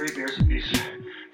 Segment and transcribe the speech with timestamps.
[0.00, 0.66] three beers apiece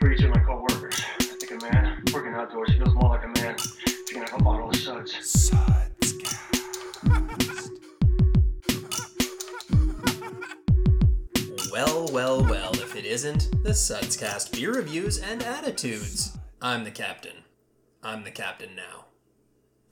[0.01, 1.01] for each of my coworkers.
[1.21, 4.41] I think a man working outdoors feels more like a man if you can have
[4.41, 5.15] a bottle of suds.
[5.25, 6.15] Suds.
[11.71, 16.37] Well, well, well, if it isn't the Sudscast beer reviews and attitudes.
[16.61, 17.45] I'm the captain.
[18.03, 19.05] I'm the captain now.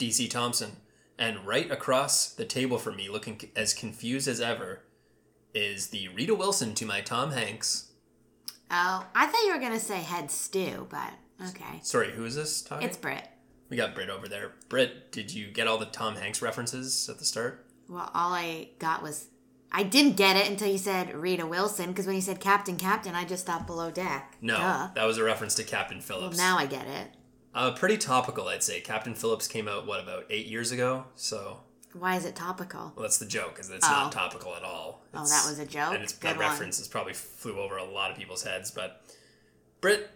[0.00, 0.78] DC Thompson.
[1.16, 4.80] And right across the table from me, looking as confused as ever,
[5.54, 7.92] is the Rita Wilson to my Tom Hanks.
[8.76, 11.12] Oh, I thought you were gonna say head stew, but
[11.50, 11.78] okay.
[11.82, 12.88] Sorry, who is this talking?
[12.88, 13.28] It's Brit.
[13.68, 14.52] we got Britt over there.
[14.68, 17.66] Britt, did you get all the Tom Hanks references at the start?
[17.88, 19.28] Well, all I got was
[19.70, 23.14] I didn't get it until you said Rita Wilson because when you said Captain Captain,
[23.14, 24.36] I just thought below deck.
[24.40, 24.88] No, Duh.
[24.94, 26.36] that was a reference to Captain Well, Phillips.
[26.38, 27.08] now I get it.
[27.54, 28.80] uh, pretty topical, I'd say.
[28.80, 31.04] Captain Phillips came out, what, about eight years ago?
[31.14, 31.60] So
[31.94, 32.92] Why is it topical?
[32.96, 33.90] Well, that's the joke, is it's Oh.
[33.90, 35.02] not topical at all.
[35.14, 35.94] Oh, that was a joke?
[35.94, 36.46] And it's, Good that one.
[36.48, 38.70] reference is probably flew over a lot of people's heads.
[38.70, 39.02] But,
[39.80, 40.10] Britt,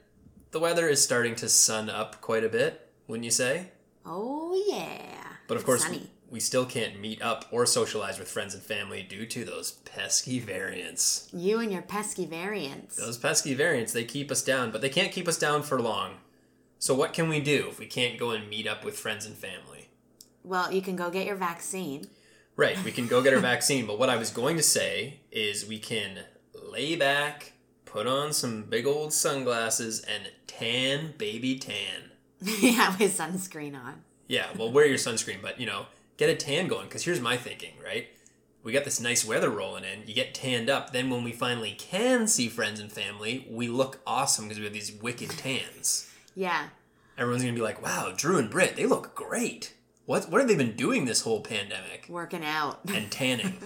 [0.50, 3.68] the weather is starting to sun up quite a bit, wouldn't you say?
[4.04, 5.22] Oh yeah.
[5.46, 5.86] But of course,
[6.30, 10.40] we still can't meet up or socialize with friends and family due to those pesky
[10.40, 11.28] variants.
[11.32, 12.96] You and your pesky variants.
[12.96, 16.16] Those pesky variants, they keep us down, but they can't keep us down for long.
[16.78, 19.36] So, what can we do if we can't go and meet up with friends and
[19.36, 19.77] family?
[20.48, 22.06] Well, you can go get your vaccine.
[22.56, 25.66] Right, we can go get our vaccine, but what I was going to say is
[25.66, 26.20] we can
[26.54, 27.52] lay back,
[27.84, 32.12] put on some big old sunglasses, and tan baby tan.
[32.40, 34.02] yeah, with sunscreen on.
[34.26, 35.84] Yeah, well, wear your sunscreen, but you know,
[36.16, 38.08] get a tan going, because here's my thinking, right?
[38.62, 41.76] We got this nice weather rolling in, you get tanned up, then when we finally
[41.78, 46.10] can see friends and family, we look awesome because we have these wicked tans.
[46.34, 46.68] Yeah.
[47.18, 49.74] Everyone's gonna be like, wow, Drew and Britt, they look great.
[50.08, 52.06] What, what have they been doing this whole pandemic?
[52.08, 52.80] Working out.
[52.88, 53.58] And tanning.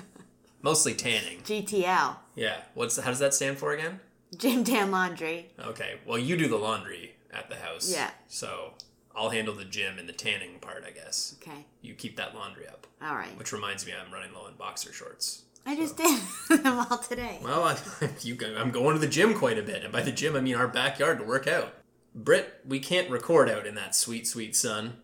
[0.61, 1.39] Mostly tanning.
[1.43, 2.17] GTL.
[2.35, 2.57] Yeah.
[2.75, 4.01] What's how does that stand for again?
[4.37, 5.53] Gym Tan Laundry.
[5.61, 6.01] Okay.
[6.05, 7.93] Well, you do the laundry at the house.
[7.93, 8.11] Yeah.
[8.27, 8.75] So
[9.15, 11.37] I'll handle the gym and the tanning part, I guess.
[11.41, 11.65] Okay.
[11.81, 12.89] You keep that laundry up.
[13.01, 13.39] All right.
[13.39, 15.43] Which reminds me, I'm running low on boxer shorts.
[15.65, 16.21] I just did
[16.65, 17.39] them all today.
[17.41, 17.77] Well, I,
[18.23, 20.57] you, I'm going to the gym quite a bit, and by the gym I mean
[20.57, 21.73] our backyard to work out.
[22.17, 24.95] Britt, we can't record out in that sweet, sweet sun,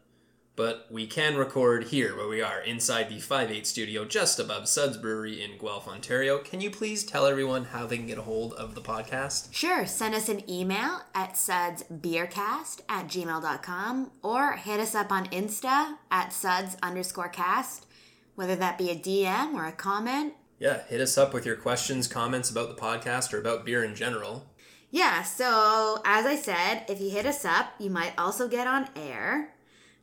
[0.59, 4.97] but we can record here where we are inside the 5-8 studio just above Suds
[4.97, 6.39] Brewery in Guelph, Ontario.
[6.39, 9.55] Can you please tell everyone how they can get a hold of the podcast?
[9.55, 15.95] Sure, send us an email at sudsbeercast at gmail.com or hit us up on Insta
[16.11, 17.87] at suds underscore cast,
[18.35, 20.35] whether that be a DM or a comment.
[20.59, 23.95] Yeah, hit us up with your questions, comments about the podcast or about beer in
[23.95, 24.51] general.
[24.91, 28.89] Yeah, so as I said, if you hit us up, you might also get on
[28.97, 29.55] air.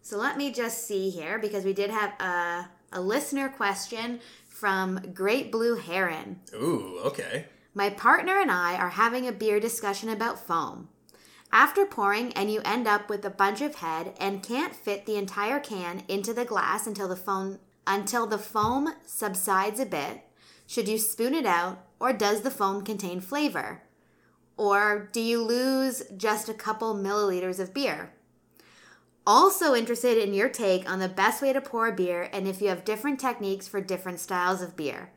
[0.06, 5.00] So let me just see here because we did have a, a listener question from
[5.16, 6.42] Great Blue Heron.
[6.54, 7.48] Ooh, okay.
[7.74, 10.90] My partner and I are having a beer discussion about foam.
[11.52, 15.16] After pouring, and you end up with a bunch of head and can't fit the
[15.16, 20.22] entire can into the glass until the foam until the foam subsides a bit.
[20.68, 23.82] Should you spoon it out, or does the foam contain flavor?
[24.56, 28.12] Or do you lose just a couple milliliters of beer?
[29.28, 32.62] Also interested in your take on the best way to pour a beer and if
[32.62, 35.10] you have different techniques for different styles of beer.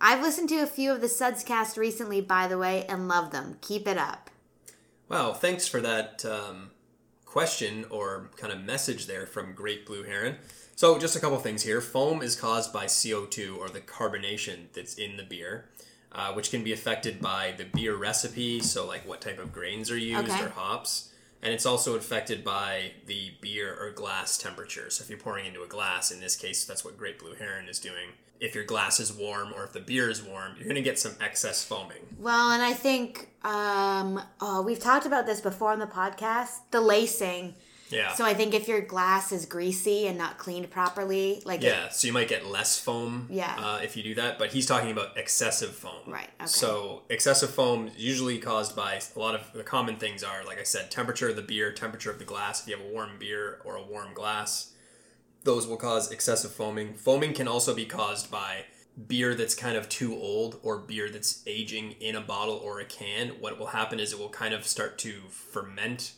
[0.00, 3.56] I've listened to a few of the Sudscast recently, by the way, and love them.
[3.60, 4.30] Keep it up.
[5.08, 6.70] Wow, thanks for that um,
[7.24, 10.36] question or kind of message there from Great Blue Heron.
[10.76, 11.80] So, just a couple things here.
[11.80, 15.64] Foam is caused by CO2 or the carbonation that's in the beer,
[16.12, 19.90] uh, which can be affected by the beer recipe, so like what type of grains
[19.90, 20.44] are used Okay.
[20.44, 21.07] or hops.
[21.42, 24.90] And it's also affected by the beer or glass temperature.
[24.90, 27.68] So, if you're pouring into a glass, in this case, that's what Great Blue Heron
[27.68, 28.10] is doing.
[28.40, 30.98] If your glass is warm or if the beer is warm, you're going to get
[30.98, 32.16] some excess foaming.
[32.18, 36.80] Well, and I think um, oh, we've talked about this before on the podcast the
[36.80, 37.54] lacing.
[37.90, 38.12] Yeah.
[38.14, 41.88] So I think if your glass is greasy and not cleaned properly, like it- Yeah,
[41.88, 43.54] so you might get less foam Yeah.
[43.58, 46.02] uh, if you do that, but he's talking about excessive foam.
[46.06, 46.46] Right, okay.
[46.46, 50.58] So excessive foam is usually caused by a lot of the common things are, like
[50.58, 52.62] I said, temperature of the beer, temperature of the glass.
[52.62, 54.72] If you have a warm beer or a warm glass,
[55.44, 56.94] those will cause excessive foaming.
[56.94, 58.64] Foaming can also be caused by
[59.06, 62.84] beer that's kind of too old or beer that's aging in a bottle or a
[62.84, 63.28] can.
[63.40, 66.12] What will happen is it will kind of start to ferment.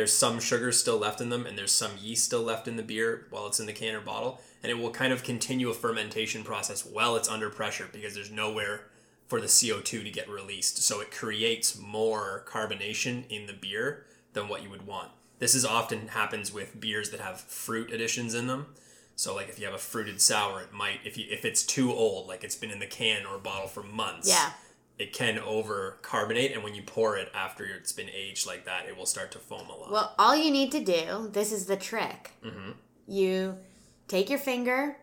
[0.00, 2.82] There's some sugar still left in them, and there's some yeast still left in the
[2.82, 5.74] beer while it's in the can or bottle, and it will kind of continue a
[5.74, 8.84] fermentation process while it's under pressure because there's nowhere
[9.26, 10.82] for the CO2 to get released.
[10.82, 15.10] So it creates more carbonation in the beer than what you would want.
[15.38, 18.68] This is often happens with beers that have fruit additions in them.
[19.16, 21.92] So like if you have a fruited sour, it might if you if it's too
[21.92, 24.52] old, like it's been in the can or bottle for months, Yeah.
[25.00, 28.86] It can over carbonate, and when you pour it after it's been aged like that,
[28.86, 29.90] it will start to foam a lot.
[29.90, 32.32] Well, all you need to do, this is the trick.
[32.44, 32.74] Mhm.
[33.08, 33.58] You
[34.08, 34.96] take your finger,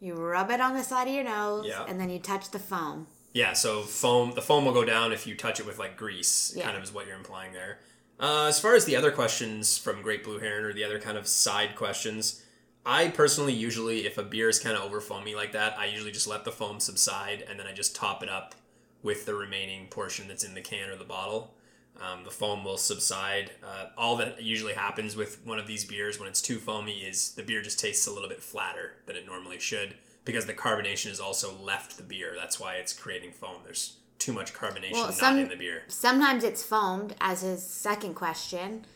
[0.00, 1.84] you rub it on the side of your nose, Yeah.
[1.86, 3.06] and then you touch the foam.
[3.34, 6.52] Yeah, so foam the foam will go down if you touch it with like grease,
[6.56, 6.64] Yeah.
[6.64, 7.80] kind of is what you're implying there.
[8.18, 11.18] Uh, as far as the other questions from Great Blue Heron or the other kind
[11.18, 12.42] of side questions,
[12.84, 16.12] I personally usually if a beer is kind of over foamy like that, I usually
[16.12, 18.54] just let the foam subside and then I just top it up
[19.02, 21.54] with the remaining portion that's in the can or the bottle.
[22.00, 23.50] Um, the foam will subside.
[23.62, 27.32] Uh, all that usually happens with one of these beers when it's too foamy is
[27.32, 29.94] the beer just tastes a little bit flatter than it normally should
[30.24, 32.34] because the carbonation has also left the beer.
[32.36, 33.56] That's why it's creating foam.
[33.64, 35.82] There's too much carbonation Well, not in the beer.
[35.88, 38.86] Sometimes it's foamed, as his second question,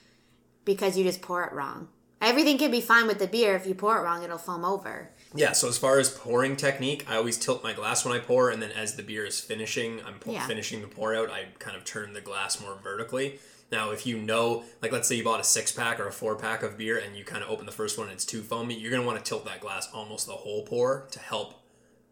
[0.64, 1.88] because you just pour it wrong.
[2.20, 3.56] Everything can be fine with the beer.
[3.56, 5.10] If you pour it wrong, it'll foam over.
[5.34, 8.48] Yeah, so as far as pouring technique, I always tilt my glass when I pour,
[8.50, 10.46] and then as the beer is finishing, I'm pour- Yeah.
[10.46, 13.38] finishing the pour out, I kind of turn the glass more vertically.
[13.70, 16.36] Now, if you know, like let's say you bought a six pack or a four
[16.36, 18.78] pack of beer and you kind of open the first one and it's too foamy,
[18.78, 21.54] you're going to want to tilt that glass almost the whole pour to help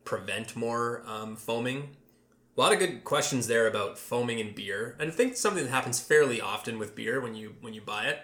[0.05, 1.97] prevent more um, foaming.
[2.57, 5.65] A lot of good questions there about foaming in beer, and I think it's something
[5.65, 8.19] that happens fairly often with beer when you when you buy it.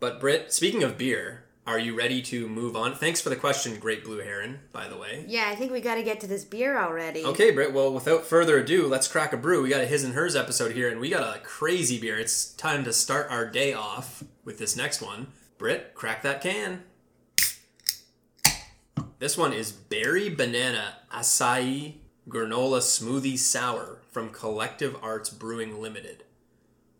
[0.00, 2.94] But Britt, speaking of beer, are you ready to move on?
[2.94, 5.24] Thanks for the question, Great Blue Heron, by the way.
[5.28, 7.24] Yeah, I think we got to get to this beer already.
[7.24, 9.62] Okay, Britt, well, without further ado, let's crack a brew.
[9.62, 12.18] We got a his and hers episode here, and we got a crazy beer.
[12.18, 15.28] It's time to start our day off with this next one.
[15.56, 16.82] Britt, crack that can.
[19.20, 21.94] This one is Berry Banana Acai
[22.28, 26.24] Granola Smoothie Sour from Collective Arts Brewing Limited.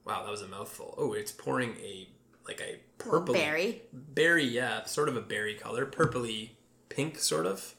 [0.04, 0.94] Wow, that was a mouthful.
[0.96, 2.08] Oh, it's pouring a
[2.46, 2.78] like a
[3.10, 3.82] purple Berry.
[3.92, 6.50] berry, yeah, sort of a berry color, purpley
[6.88, 7.74] pink, sort of.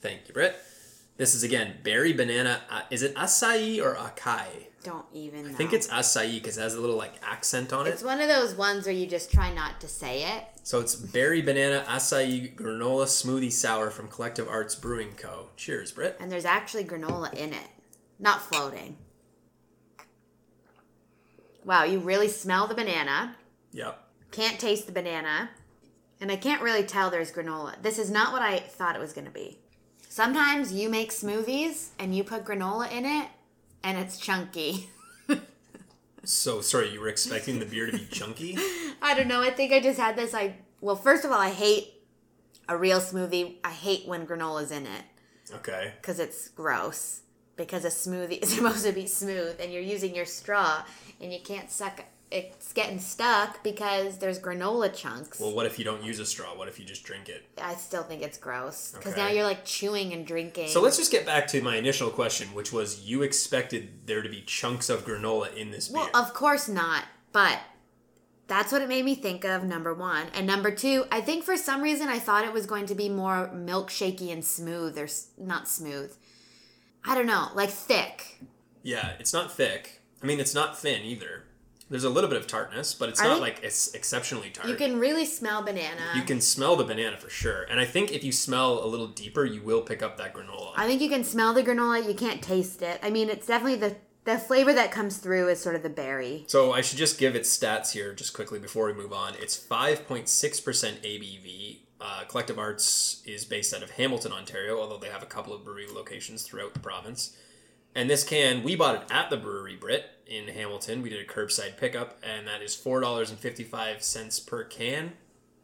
[0.00, 0.56] Thank you, Britt.
[1.16, 2.60] This is again berry banana.
[2.68, 4.46] Uh, is it acai or acai?
[4.82, 5.50] Don't even know.
[5.50, 7.90] I think it's acai because it has a little like accent on it.
[7.90, 10.44] It's one of those ones where you just try not to say it.
[10.62, 15.50] So it's berry banana acai granola smoothie sour from Collective Arts Brewing Co.
[15.56, 16.16] Cheers, Britt.
[16.20, 17.68] And there's actually granola in it,
[18.18, 18.96] not floating.
[21.64, 23.36] Wow, you really smell the banana.
[23.72, 24.03] Yep.
[24.34, 25.50] Can't taste the banana.
[26.20, 27.80] And I can't really tell there's granola.
[27.82, 29.58] This is not what I thought it was going to be.
[30.08, 33.28] Sometimes you make smoothies and you put granola in it
[33.82, 34.90] and it's chunky.
[36.26, 38.56] So sorry, you were expecting the beer to be chunky?
[39.02, 39.42] I don't know.
[39.42, 40.32] I think I just had this.
[40.34, 41.92] I well, first of all, I hate
[42.66, 43.56] a real smoothie.
[43.62, 45.02] I hate when granola's in it
[45.56, 45.92] Okay.
[46.00, 47.20] because it's gross.
[47.56, 50.82] Because a smoothie is supposed to be smooth, and you're using your straw,
[51.20, 52.02] and you can't suck.
[52.34, 55.38] It's getting stuck because there's granola chunks.
[55.38, 56.56] Well, what if you don't use a straw?
[56.56, 57.44] What if you just drink it?
[57.62, 59.22] I still think it's gross because Okay.
[59.22, 60.68] now you're like chewing and drinking.
[60.70, 64.28] So let's just get back to my initial question, which was you expected there to
[64.28, 66.00] be chunks of granola in this beer.
[66.02, 67.60] Well, of course not, but
[68.48, 69.62] that's what it made me think of.
[69.62, 72.86] Number one, and number two, I think for some reason I thought it was going
[72.86, 75.06] to be more milkshakey and smooth, or
[75.38, 76.12] not smooth.
[77.04, 78.40] I don't know, like thick.
[78.82, 80.00] Yeah, it's not thick.
[80.20, 81.43] I mean, it's not thin either.
[81.90, 84.68] There's a little bit of tartness, but it's I not like it's exceptionally tart.
[84.68, 86.12] You can really smell banana.
[86.14, 89.08] You can smell the banana for sure, and I think if you smell a little
[89.08, 90.72] deeper, you will pick up that granola.
[90.76, 92.06] I think you can smell the granola.
[92.06, 92.98] You can't taste it.
[93.02, 96.44] I mean, it's definitely the the flavor that comes through is sort of the berry.
[96.46, 99.34] so I should just give its stats here, just quickly before we move on.
[99.38, 100.24] It's 5.6%
[101.02, 101.78] ABV.
[102.00, 105.64] Uh, Collective Arts is based out of Hamilton, Ontario, although they have a couple of
[105.64, 107.36] brewery locations throughout the province.
[107.94, 111.02] And this can, we bought it at the brewery Brit in Hamilton.
[111.02, 115.12] We did a curbside pickup, and that is four dollars and fifty-five cents per can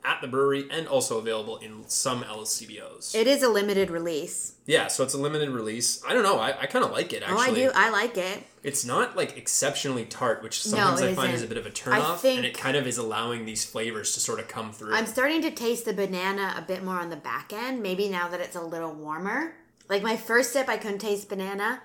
[0.02, 3.14] at the brewery, and also available in some LCBOs.
[3.14, 4.54] It is a limited release.
[4.64, 6.02] yeah, so it's a limited release.
[6.06, 6.38] I don't know.
[6.38, 7.37] I, I kind of like it actually.
[7.37, 7.70] Oh, I do.
[7.75, 8.44] I like it.
[8.62, 11.46] It's not like exceptionally tart, which sometimes it I find is isn't.
[11.46, 14.38] a bit of a turnoff, and it kind of is allowing these flavors to sort
[14.40, 14.94] of come through.
[14.94, 17.82] I'm starting to taste the banana a bit more on the back end.
[17.82, 19.54] Maybe now that it's a little warmer.
[19.88, 21.82] Like my first sip, I couldn't taste banana.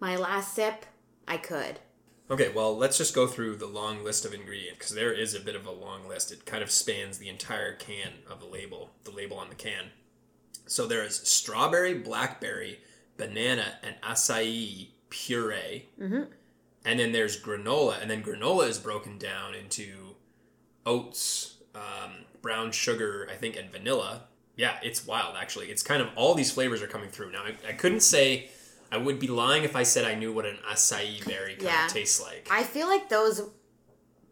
[0.00, 0.86] My last sip,
[1.26, 1.80] I could.
[2.30, 5.40] Okay, well, let's just go through the long list of ingredients because there is a
[5.40, 6.30] bit of a long list.
[6.30, 9.86] It kind of spans the entire can of the label, the label on the can.
[10.66, 12.80] So there is strawberry, blackberry,
[13.16, 15.86] banana, and acai puree.
[15.98, 16.24] Mm-hmm.
[16.84, 20.14] And then there's granola, and then granola is broken down into
[20.84, 24.24] oats, um, brown sugar, I think, and vanilla.
[24.56, 25.70] Yeah, it's wild, actually.
[25.70, 27.32] It's kind of all these flavors are coming through.
[27.32, 28.50] Now, I, I couldn't say,
[28.90, 31.86] I would be lying if I said I knew what an acai berry kind Yeah.
[31.86, 32.48] of tastes like.
[32.50, 33.42] I feel like those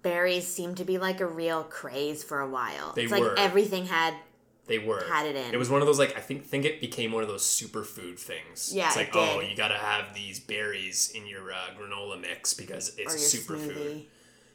[0.03, 2.93] berries seem to be like a real craze for a while.
[2.95, 3.39] They it's like were.
[3.39, 4.15] everything had
[4.67, 5.53] They were had it in.
[5.55, 8.19] It was one of those like I think think it became one of those superfood
[8.19, 8.73] things.
[8.75, 9.37] Yeah, it's like it did.
[9.37, 14.05] oh you got to have these berries in your uh, granola mix because it's superfood.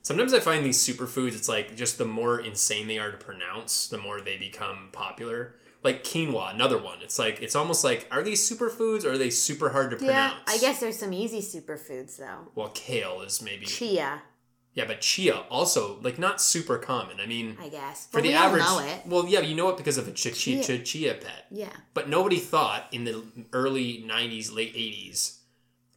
[0.04, 3.88] Sometimes I find these superfoods, it's like just the more insane they are to pronounce,
[3.88, 5.56] the more they become popular.
[5.84, 7.00] Like quinoa, another one.
[7.02, 10.30] It's like it's almost like are these superfoods or are they super hard to Yeah,
[10.30, 10.44] pronounce?
[10.48, 12.52] I guess there's some easy superfoods though.
[12.54, 14.22] Well, kale is maybe Chia,
[14.74, 17.20] yeah, but chia also like not super common.
[17.20, 18.06] I mean, I guess.
[18.08, 18.64] for But the average,
[19.06, 20.64] well, yeah, you know it because of a ch- chia.
[20.64, 20.80] Chia.
[20.80, 21.46] chia pet.
[21.50, 21.74] Yeah.
[21.94, 25.40] But nobody thought in the early '90s, late '80s,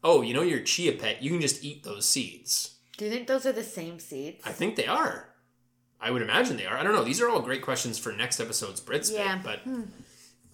[0.02, 2.76] oh, you know your chia pet, you can just eat those seeds.
[2.96, 4.40] Do you think those are the same seeds?
[4.44, 5.28] I think they are.
[6.04, 6.76] I would imagine they are.
[6.76, 7.02] I don't know.
[7.02, 9.40] These are all great questions for next episode's Brits bit, Yeah.
[9.42, 9.84] but hmm.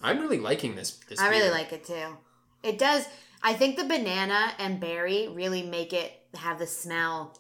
[0.01, 0.93] I'm really liking this.
[1.09, 2.17] this I really like it too.
[2.63, 3.07] It does.
[3.43, 7.37] I think the banana and berry really make it have the smell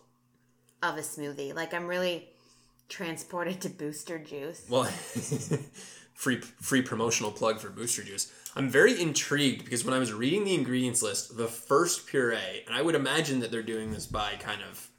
[0.83, 1.55] of a smoothie.
[1.55, 2.29] Like I'm really
[2.89, 4.67] transported to Booster Juice.
[4.69, 4.85] Well,
[6.15, 8.33] free free promotional plug for Booster Juice.
[8.57, 12.75] I'm very intrigued because when I was reading the ingredients list, the first puree, and
[12.75, 14.90] I would imagine that they're doing this by kind of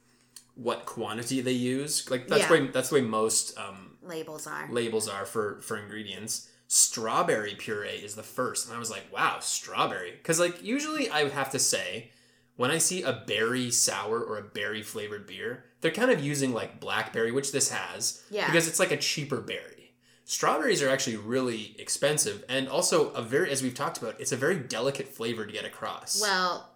[0.54, 2.10] what quantity they use.
[2.10, 2.50] Like that's Yeah.
[2.50, 4.68] way that's the way most um, Labels are.
[4.70, 6.48] labels are for for ingredients.
[6.68, 11.22] Strawberry puree is the first, and I was like, "Wow, strawberry!" Because like usually I
[11.22, 12.10] would have to say,
[12.56, 16.52] when I see a berry sour or a berry flavored beer, they're kind of using
[16.52, 18.46] like blackberry, which this has, Yeah.
[18.46, 19.94] because it's like a cheaper berry.
[20.24, 24.36] Strawberries are actually really expensive, and also a very, as we've talked about, it's a
[24.36, 26.20] very delicate flavor to get across.
[26.22, 26.70] Well,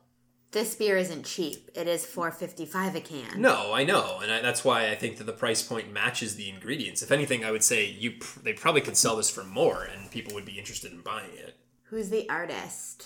[0.57, 1.71] this beer isn't cheap.
[1.75, 3.43] It is four fifty five a can.
[3.43, 6.49] No, I know, and I, that's why I think that the price point matches the
[6.49, 7.03] ingredients.
[7.03, 10.11] If anything, I would say you pr- they probably could sell this for more, and
[10.11, 11.57] people would be interested in buying it.
[11.85, 13.05] Who's the artist?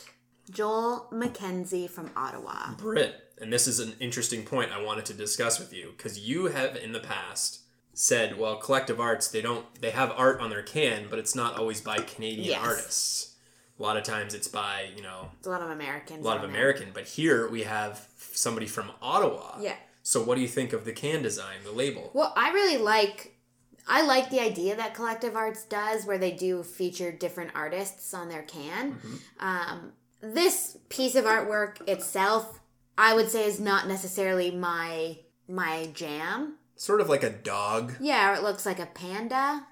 [0.49, 2.75] Joel Mackenzie from Ottawa.
[2.79, 6.47] Brit, and this is an interesting point I wanted to discuss with you because you
[6.47, 7.63] have in the past
[7.95, 11.59] said, well, collective arts they don't they have art on their can, but it's not
[11.59, 12.65] always by Canadian Yes.
[12.65, 13.30] artists.
[13.81, 16.21] A lot of times it's by you know It's a lot of Americans.
[16.23, 16.61] a lot of on there.
[16.61, 19.57] American, but here we have somebody from Ottawa.
[19.61, 19.75] Yeah.
[20.03, 22.11] So what do you think of the can design, the label?
[22.15, 23.37] Well, I really like
[23.89, 28.29] I like the idea that Collective Arts does where they do feature different artists on
[28.29, 28.93] their can.
[28.93, 29.17] Mm-hmm.
[29.41, 32.61] Um, this piece of artwork itself,
[32.99, 35.19] I would say, is not necessarily my
[35.49, 36.57] my jam.
[36.77, 37.95] Sort of like a dog.
[38.01, 39.67] Yeah, or it looks like a panda.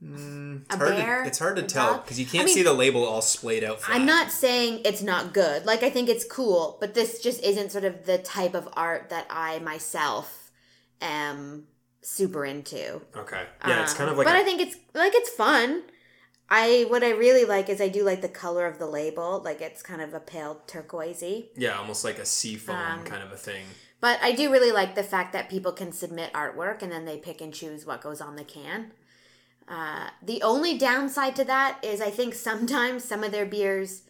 [0.00, 1.22] It's A hard bear?
[1.22, 3.64] To, it's hard to tell because you can't I mean- see the label all splayed
[3.64, 3.80] out.
[3.80, 3.96] Flat.
[3.96, 5.66] I'm not saying it's not good.
[5.66, 9.08] Like I think it's cool, but this just isn't sort of the type of art
[9.10, 10.50] that I myself
[11.00, 11.64] am
[12.00, 13.00] super into.
[13.16, 13.44] Okay.
[13.66, 14.26] Yeah, it's Um, kind of like.
[14.26, 15.82] but a- I think it's like it's fun.
[16.50, 19.60] I what I really like is I do like the color of the label, like
[19.60, 21.48] it's kind of a pale turquoisey.
[21.56, 23.64] yeah, almost like a sea foam Um, kind of a thing.
[24.00, 27.18] But I do really like the fact that people can submit artwork and then they
[27.18, 28.92] pick and choose what goes on the can.
[29.68, 34.02] Uh, the only downside to that is I think sometimes some of their beers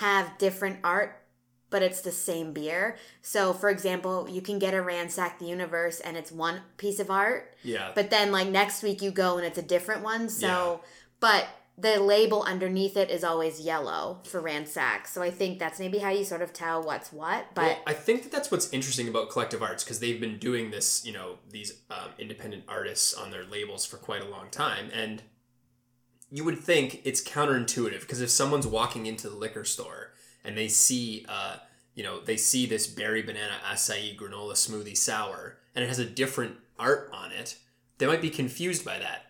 [0.00, 1.22] have different art,
[1.70, 2.96] but it's the same beer.
[3.22, 7.10] So, for example, you can get a Ransack the Universe and it's one piece of
[7.10, 7.92] art, Yeah.
[7.94, 10.28] but then like next week you go and it's a different one.
[10.28, 10.82] So,
[11.20, 11.46] but
[11.78, 15.06] the label underneath it is always yellow for Ransack.
[15.06, 17.54] So I think that's maybe how you sort of tell what's what.
[17.54, 20.70] But well, I think that that's what's interesting about collective arts because they've been doing
[20.70, 24.88] this, you know, these um, independent artists on their labels for quite a long time,
[24.92, 25.22] and
[26.30, 30.12] you would think it's counterintuitive because if someone's walking into the liquor store
[30.44, 31.56] and they see, uh,
[31.94, 36.04] you know, they see this berry banana acai granola smoothie sour and it has a
[36.04, 37.58] different art on it,
[37.98, 39.26] they might be confused by that.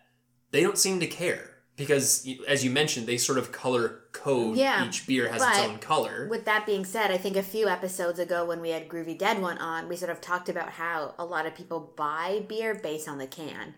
[0.51, 4.57] They don't seem to care because, as you mentioned, they sort of color code.
[4.57, 6.27] Yeah, each beer has its own color.
[6.29, 9.41] With that being said, I think a few episodes ago when we had Groovy Dead
[9.41, 13.07] one on, we sort of talked about how a lot of people buy beer based
[13.07, 13.75] on the can.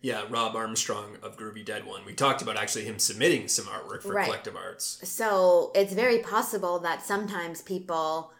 [0.00, 2.06] Yeah, Rob Armstrong of Groovy Dead One.
[2.06, 4.24] We talked about actually him submitting some artwork for Right.
[4.24, 4.98] Collective Arts.
[5.06, 8.32] So it's very possible that sometimes people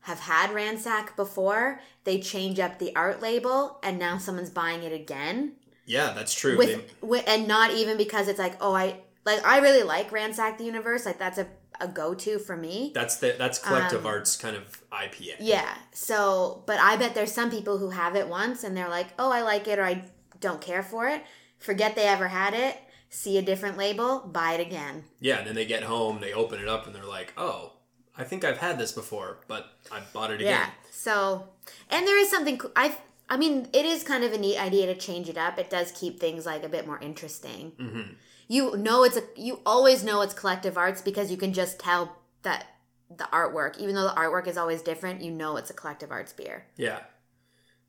[0.00, 4.92] have had Ransack before, they change up the art label, and now someone's buying it
[4.92, 5.56] again.
[5.86, 6.56] Yeah, that's true.
[6.56, 10.12] With, They- with and not even because it's like, oh, I like I really like
[10.12, 11.46] Ransack the Universe, like that's a,
[11.80, 12.92] a go to for me.
[12.94, 15.36] that's the that's Collective Um, Arts kind of IPA.
[15.40, 15.74] Yeah.
[15.92, 19.30] So, but I bet there's some people who have it once and they're like, oh,
[19.32, 20.04] I like it or I
[20.40, 21.22] don't care for it.
[21.58, 22.76] Forget they ever had it.
[23.08, 25.04] See a different label, buy it again.
[25.20, 27.74] Yeah, and then they get home, they open it up, and they're like, "Oh,
[28.18, 30.66] I think I've had this before, but I bought it again." Yeah.
[30.90, 31.48] So,
[31.88, 32.96] and there is something I.
[33.34, 35.58] I mean, it is kind of a neat idea to change it up.
[35.58, 37.72] It does keep things like a bit more interesting.
[37.80, 38.12] Mm-hmm.
[38.46, 39.22] You know, it's a.
[39.36, 42.66] You always know it's collective arts because you can just tell that
[43.10, 46.32] the artwork, even though the artwork is always different, you know it's a collective arts
[46.32, 46.66] beer.
[46.76, 47.00] Yeah.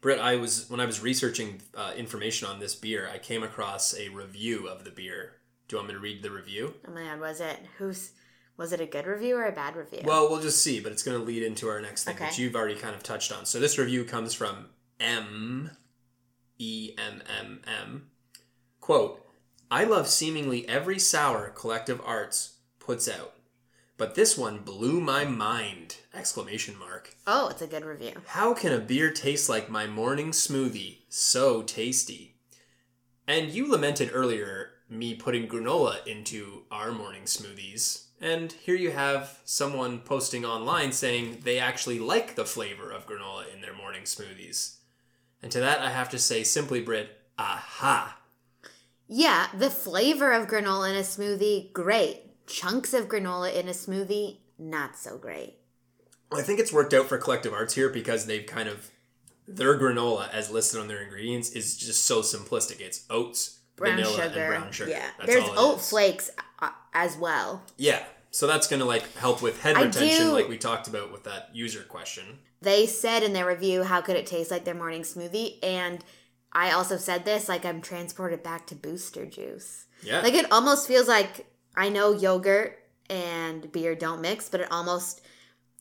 [0.01, 3.95] Britt, I was when I was researching uh, information on this beer, I came across
[3.95, 5.33] a review of the beer
[5.67, 6.73] Do you want me to read the review?
[6.87, 8.13] Oh my god, was it who's
[8.57, 10.01] was it a good review or a bad review?
[10.03, 12.25] Well, we'll just see, but it's going to lead into our next thing, Okay.
[12.25, 13.45] which you've already kind of touched on.
[13.45, 15.71] So this review comes from M
[16.57, 18.07] E M M M.
[18.79, 19.25] Quote,
[19.71, 23.33] I love seemingly every sour Collective Arts puts out,
[23.97, 25.97] but this one blew my mind!
[26.13, 27.15] Exclamation mark.
[27.27, 28.13] oh, it's a good review.
[28.27, 30.99] How can a beer taste like my morning smoothie?
[31.09, 32.35] So tasty.
[33.27, 38.03] And you lamented earlier me putting granola into our morning smoothies.
[38.21, 43.51] And here you have someone posting online saying they actually like the flavor of granola
[43.53, 44.75] in their morning smoothies.
[45.45, 48.17] And to that I have to say simply, Brit, aha.
[49.07, 52.47] Yeah, the flavor of granola in a smoothie, great.
[52.47, 55.57] Chunks of granola in a smoothie, not so great.
[56.33, 58.89] I think it's worked out for Collective Arts here because they've kind of
[59.47, 62.81] their granola as listed on their ingredients is just so simplistic.
[62.81, 64.39] It's oats, Brown vanilla, sugar.
[64.39, 64.89] and brown sugar.
[64.89, 65.09] Yeah.
[65.19, 65.89] That's There's oat is.
[65.91, 67.61] flakes uh, as well.
[67.77, 68.03] Yeah.
[68.35, 71.23] So that's gonna like help with head I retention, do- like we talked about with
[71.23, 72.39] that user question.
[72.61, 75.57] They said in their review, how could it taste like their morning smoothie?
[75.63, 76.03] And
[76.51, 79.85] I also said this, like I'm transported back to booster juice.
[80.03, 80.19] Yeah.
[80.19, 82.77] Like it almost feels like I know yogurt
[83.09, 85.21] and beer don't mix, but it almost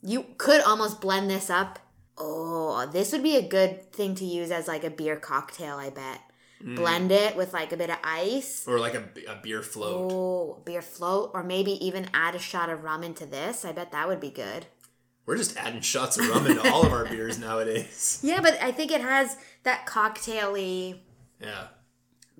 [0.00, 1.80] you could almost blend this up.
[2.16, 5.90] Oh, this would be a good thing to use as like a beer cocktail, I
[5.90, 6.20] bet.
[6.64, 6.76] Mm.
[6.76, 8.64] Blend it with like a bit of ice.
[8.66, 10.10] or like a, a beer float.
[10.12, 13.64] Oh, beer float, or maybe even add a shot of rum into this.
[13.66, 14.66] I bet that would be good.
[15.26, 18.20] We're just adding shots of rum into all of our beers nowadays.
[18.24, 21.00] Yeah, but I think it has that cocktaily
[21.40, 21.68] Yeah.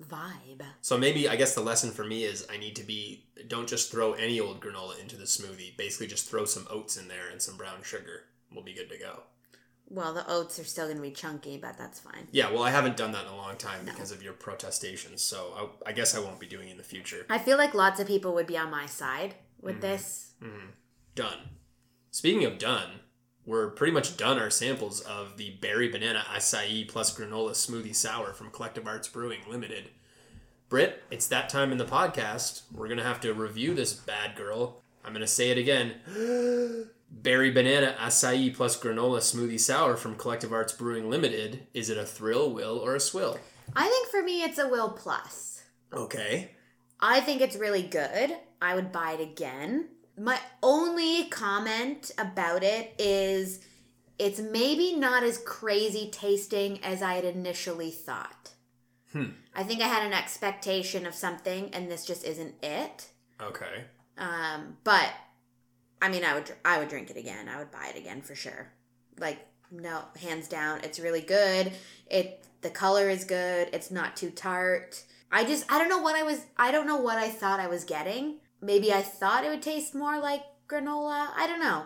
[0.01, 0.61] vibe.
[0.81, 3.91] So maybe I guess the lesson for me is I need to be don't just
[3.91, 5.77] throw any old granola into the smoothie.
[5.77, 8.23] Basically just throw some oats in there and some brown sugar.
[8.51, 9.23] We'll be good to go.
[9.89, 12.27] Well, the oats are still going to be chunky, but that's fine.
[12.31, 15.71] Yeah, well I haven't done that in a long time because of your protestations, so
[15.85, 17.25] I, I guess I won't be doing it in the future.
[17.29, 19.81] I feel like lots of people would be on my side with mm-hmm.
[19.81, 20.33] this.
[20.41, 20.67] Mm-hmm.
[21.13, 21.37] Done.
[22.09, 23.01] Speaking of done,
[23.45, 28.33] we're pretty much done our samples of the berry banana acai plus granola smoothie sour
[28.33, 29.89] from Collective Arts Brewing Limited.
[30.67, 32.63] Britt, it's that time in the podcast.
[32.73, 34.81] We're gonna have to review this bad girl.
[35.03, 35.93] I'm gonna say it again.
[37.15, 41.67] berry banana acai plus granola smoothie sour from Collective Arts Brewing Limited.
[41.73, 43.39] Is it a thrill, will, or a swill?
[43.75, 45.63] I think for me, it's a will plus.
[45.93, 46.51] Okay.
[46.99, 48.35] I think it's really good.
[48.61, 49.89] I would buy it again.
[50.17, 53.59] My only comment about it is
[54.17, 58.51] it's maybe not as crazy tasting as I had initially thought.
[59.11, 59.31] Hmm.
[59.53, 63.07] I think I had an expectation of something, and this just isn't it.
[63.41, 63.85] Okay.
[64.17, 65.09] Um, but
[66.01, 67.47] I mean, I would I would drink it again.
[67.49, 68.71] I would buy it again for sure.
[69.19, 69.39] Like
[69.71, 71.71] no, hands down, it's really good.
[72.07, 73.69] It the color is good.
[73.73, 75.03] It's not too tart.
[75.31, 77.67] I just I don't know what I was I don't know what I thought I
[77.67, 78.37] was getting.
[78.61, 81.29] Maybe I thought it would taste more like granola.
[81.35, 81.85] I don't know.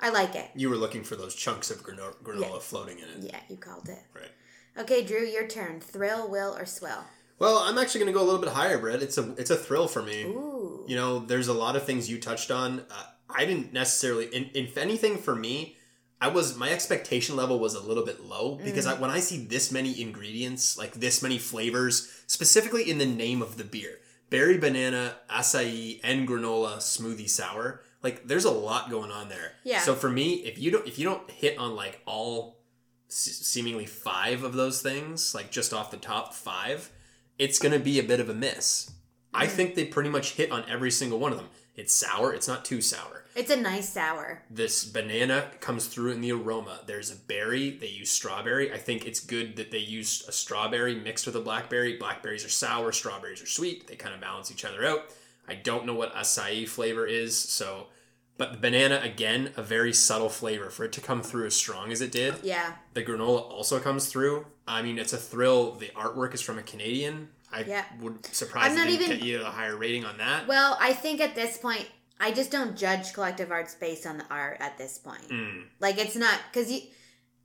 [0.00, 0.48] I like it.
[0.54, 2.58] You were looking for those chunks of grano- granola Yeah.
[2.60, 3.16] floating in it.
[3.32, 4.02] Yeah, you called it.
[4.14, 4.30] Right.
[4.78, 5.80] Okay, Drew, your turn.
[5.80, 7.04] Thrill, will, or swill?
[7.38, 9.02] Well, I'm actually going to go a little bit higher, Brett.
[9.02, 10.22] It's a it's a thrill for me.
[10.22, 10.84] Ooh.
[10.88, 12.80] You know, there's a lot of things you touched on.
[12.90, 13.02] Uh,
[13.34, 15.76] I didn't necessarily, in, if anything, for me,
[16.20, 19.00] I was my expectation level was a little bit low because I, mm.
[19.00, 23.56] when I see this many ingredients, like this many flavors, specifically in the name of
[23.56, 29.30] the beer, berry banana, acai, and granola smoothie sour, like there's a lot going on
[29.30, 29.52] there.
[29.64, 29.80] Yeah.
[29.80, 32.60] So for me, if you don't if you don't hit on like all
[33.08, 36.90] se- seemingly five of those things, like just off the top five,
[37.38, 38.92] it's going to be a bit of a miss.
[39.32, 39.50] I mm.
[39.50, 41.48] think they pretty much hit on every single one of them.
[41.76, 43.19] It's sour, it's not too sour.
[43.40, 44.42] It's a nice sour.
[44.50, 46.80] This banana comes through in the aroma.
[46.84, 48.70] There's a berry, they use strawberry.
[48.70, 51.96] I think it's good that they used a strawberry mixed with a blackberry.
[51.96, 53.86] Blackberries are sour, strawberries are sweet.
[53.86, 55.04] They kind of balance each other out.
[55.48, 57.86] I don't know what acai flavor is, so
[58.36, 61.92] but the banana again, a very subtle flavor for it to come through as strong
[61.92, 62.34] as it did.
[62.42, 62.74] Yeah.
[62.92, 64.44] The granola also comes through.
[64.68, 65.72] I mean, it's a thrill.
[65.72, 67.30] The artwork is from a Canadian.
[67.50, 67.84] I Yeah.
[68.00, 70.46] would surprise I'm not even- get you a higher rating on that.
[70.46, 71.86] Well, I think at this point,
[72.20, 75.28] I just don't judge collective arts based on the art at this point.
[75.28, 75.64] Mm.
[75.80, 76.82] Like it's not because you.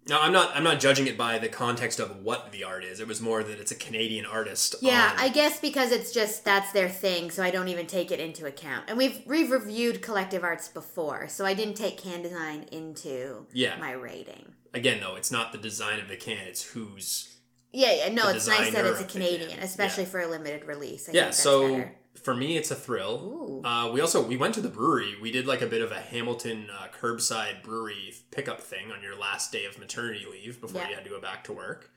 [0.07, 0.55] No, I'm not.
[0.55, 2.99] I'm not judging it by the context of what the art is.
[2.99, 4.75] It was more that it's a Canadian artist.
[4.79, 8.11] Yeah, on- I guess because it's just that's their thing, so I don't even take
[8.11, 8.83] it into account.
[8.87, 13.77] And we've we've reviewed collective arts before, so I didn't take can design into Yeah.
[13.79, 14.53] my rating.
[14.75, 16.45] Again, though, it's not the design of the can.
[16.47, 17.31] It's who's.
[17.71, 20.09] Yeah, yeah, no, it's nice that it's a Canadian, especially Yeah.
[20.09, 21.09] for a limited release.
[21.09, 21.31] I yeah.
[21.31, 21.95] So better.
[22.21, 23.61] For me, it's a thrill.
[23.63, 25.15] Uh, we also we went to the brewery.
[25.21, 29.17] We did like a bit of a Hamilton uh, curbside brewery pickup thing on your
[29.17, 30.89] last day of maternity leave before Yeah.
[30.89, 31.91] you had to go back to work.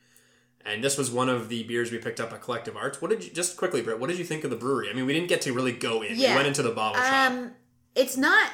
[0.65, 3.01] And this was one of the beers we picked up at Collective Arts.
[3.01, 3.99] What did you just quickly, Britt?
[3.99, 4.89] What did you think of the brewery?
[4.89, 6.17] I mean, we didn't get to really go in.
[6.17, 6.31] Yeah.
[6.31, 7.31] We went into the bottle shop.
[7.31, 7.51] Um,
[7.95, 8.51] it's not.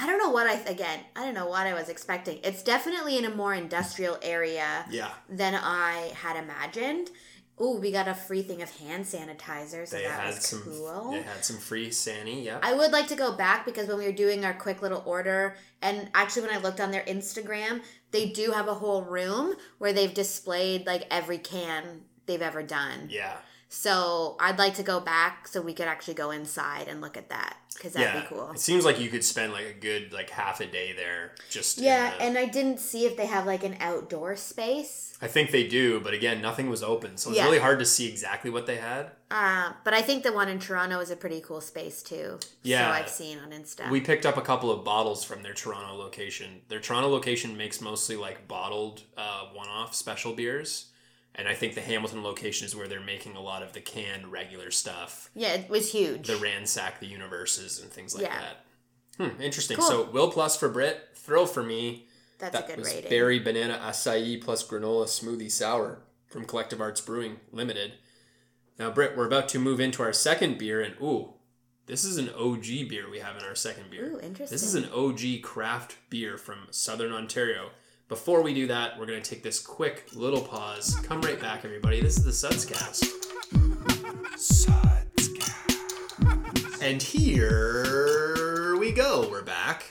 [0.00, 1.00] I don't know what I again.
[1.16, 2.38] I don't know what I was expecting.
[2.42, 7.10] It's definitely in a more industrial area Yeah, than I had imagined.
[7.60, 10.62] Ooh, we got a free thing of hand sanitizer, so they that had was some.
[10.62, 11.10] cool.
[11.10, 12.44] They had some free Sani.
[12.44, 12.58] Yeah.
[12.62, 15.56] I would like to go back because when we were doing our quick little order,
[15.82, 19.92] and actually when I looked on their Instagram, they do have a whole room where
[19.92, 23.08] they've displayed like every can they've ever done.
[23.10, 23.36] yeah.
[23.70, 27.28] So I'd like to go back so we could actually go inside and look at
[27.28, 28.20] that because that'd yeah.
[28.22, 28.50] be cool.
[28.52, 31.32] It seems like you could spend like a good like half a day there.
[31.50, 35.16] Just Yeah, the- and I didn't see if they have like an outdoor space.
[35.20, 37.44] I think they do, but again, nothing was open, so it's Yeah.
[37.44, 39.10] really hard to see exactly what they had.
[39.30, 42.38] Uh, but I think the one in Toronto is a pretty cool space too.
[42.62, 42.86] Yeah.
[42.86, 43.90] So I've seen on Insta.
[43.90, 46.62] We picked up a couple of bottles from their Toronto location.
[46.68, 50.86] Their Toronto location makes mostly like bottled uh, one-off special beers,
[51.38, 54.30] and I think the Hamilton location is where they're making a lot of the canned
[54.30, 56.26] regular stuff, yeah, it was huge.
[56.26, 58.38] the ransack the universes and things like Yeah.
[58.40, 58.64] that.
[59.32, 59.76] Hmm, interesting.
[59.78, 59.86] Cool.
[59.88, 62.06] So Will plus for Brit, thrill for me.
[62.38, 63.10] That's that a good was rating.
[63.10, 67.94] berry banana acai plus granola smoothie sour from Collective Arts Brewing Limited.
[68.78, 71.34] Now, Britt, we're about to move into our second beer, and ooh,
[71.86, 74.04] this is an OG beer we have in our second beer.
[74.12, 74.54] Ooh, interesting.
[74.54, 77.70] This is an OG craft beer from Southern Ontario.
[78.08, 80.98] Before we do that, we're going to take this quick little pause.
[81.02, 82.00] Come right back, everybody.
[82.00, 83.04] This is the Sudscast.
[84.34, 85.52] Sudscast.
[86.82, 89.28] And here we go.
[89.30, 89.84] We're back.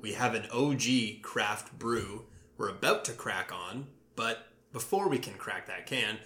[0.00, 2.24] We have an OG craft brew
[2.58, 3.86] we're about to crack on,
[4.16, 6.18] but before we can crack that can,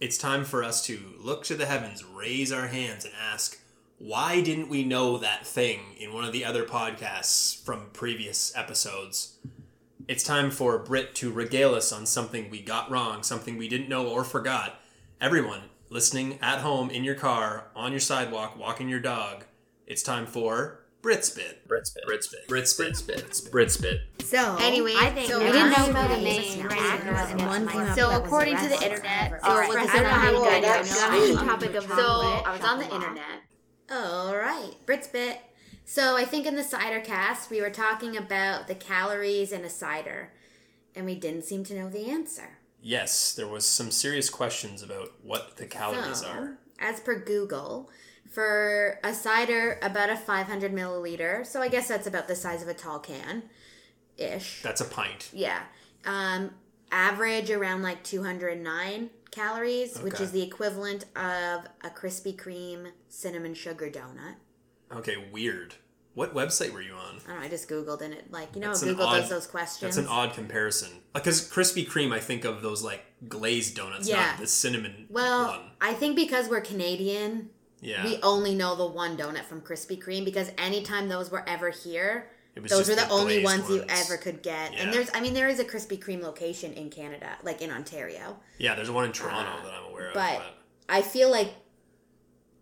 [0.00, 3.60] it's time for us to look to the heavens, raise our hands, and ask,
[3.98, 9.38] why didn't we know that thing in one of the other podcasts from previous episodes?
[10.08, 13.88] It's time for Brit to regale us on something we got wrong, something we didn't
[13.88, 14.80] know or forgot.
[15.20, 19.44] Everyone listening at home, in your car, on your sidewalk, walking your dog,
[19.86, 21.66] it's time for Brit Spit.
[21.68, 22.04] Brit Spit.
[22.06, 22.48] Brit Spit.
[22.48, 23.06] Brit Spit.
[23.06, 23.50] Brit Spit.
[23.52, 24.00] Brit Spit.
[24.20, 26.58] So Anyway, I think so we we didn't know about the name.
[26.58, 27.04] name, right?
[27.06, 27.30] right?
[27.30, 30.08] And one came So according to the internet, All or right, was I don't know
[30.10, 30.62] how it you good?
[30.62, 33.42] guys got on on the topic of So I was on the internet.
[33.90, 35.36] All right, Britspit.
[35.84, 39.70] So I think in the cider cast we were talking about the calories in a
[39.70, 40.32] cider,
[40.94, 42.58] and we didn't seem to know the answer.
[42.80, 46.58] Yes, there was some serious questions about what the calories So, are.
[46.78, 47.90] as per Google,
[48.30, 52.68] for a cider about a 500 milliliter, so I guess that's about the size of
[52.68, 53.44] a tall can,
[54.16, 54.62] ish.
[54.62, 55.30] That's a pint.
[55.32, 55.60] Yeah.
[56.04, 56.52] Um,
[56.90, 63.88] average around like 209 calories, which is the equivalent of a Krispy Kreme cinnamon sugar
[63.90, 64.34] donut.
[64.96, 65.74] Okay, weird.
[66.14, 67.16] What website were you on?
[67.24, 69.20] I don't know, I just Googled and it, like, you know, That's an Google odd-
[69.20, 69.96] does those questions.
[69.96, 70.90] That's an odd comparison.
[71.14, 74.16] Because Krispy Kreme, I think of those like glazed donuts, Yeah.
[74.16, 75.60] not the cinnamon well, one.
[75.80, 77.48] I think because we're Canadian,
[77.80, 81.70] Yeah, we only know the one donut from Krispy Kreme because anytime those were ever
[81.70, 84.74] here, it was those just were the, only glazed ones, you ever could get.
[84.74, 84.82] Yeah.
[84.82, 88.38] And there's, I mean, there is a Krispy Kreme location in Canada, like in Ontario.
[88.58, 90.14] Yeah, there's one in Toronto Uh, that I'm aware of.
[90.14, 90.42] But
[90.90, 91.54] I feel like,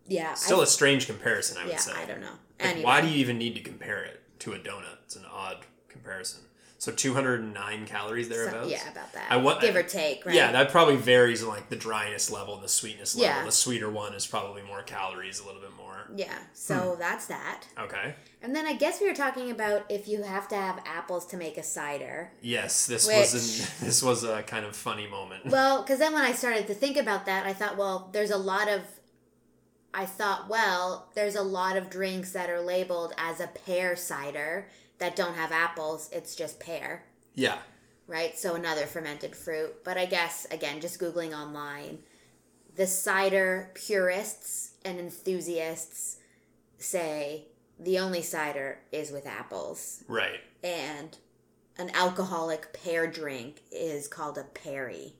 [0.07, 1.93] yeah, still I, a strange comparison, I would yeah, say.
[1.93, 2.27] I don't know.
[2.59, 4.97] Like, Anyway, Why do you even need to compare it to a donut?
[5.05, 6.41] It's an odd comparison.
[6.77, 8.69] So 209 calories So- thereabouts.
[8.71, 9.27] yeah, about that.
[9.29, 10.33] I want Give or take, right?
[10.35, 13.35] Yeah, that probably varies in like the dryness level and the sweetness level.
[13.35, 13.45] Yeah.
[13.45, 16.07] The sweeter one is probably more calories, a little bit more.
[16.15, 16.99] Yeah, so Hmm.
[16.99, 17.65] that's that.
[17.79, 18.15] Okay.
[18.41, 21.37] And then I guess we were talking about if you have to have apples to
[21.37, 22.31] make a cider.
[22.41, 25.45] Yes, this Which- was an, this was a kind of funny moment.
[25.47, 28.37] Well, because then when I started to think about that, I thought, well, there's a
[28.37, 28.81] lot of.
[29.93, 34.67] I thought, well, there's a lot of drinks that are labeled as a pear cider
[34.99, 36.09] that don't have apples.
[36.13, 37.03] It's just pear,
[37.35, 37.57] yeah.
[38.07, 38.37] right?
[38.37, 39.83] So another fermented fruit.
[39.83, 41.99] But I guess, again, just Googling online,
[42.75, 46.17] the cider purists and enthusiasts
[46.77, 47.45] say
[47.79, 50.03] the only cider is with apples.
[50.07, 50.39] Right.
[50.63, 51.17] And
[51.77, 55.15] an alcoholic pear drink is called a perry.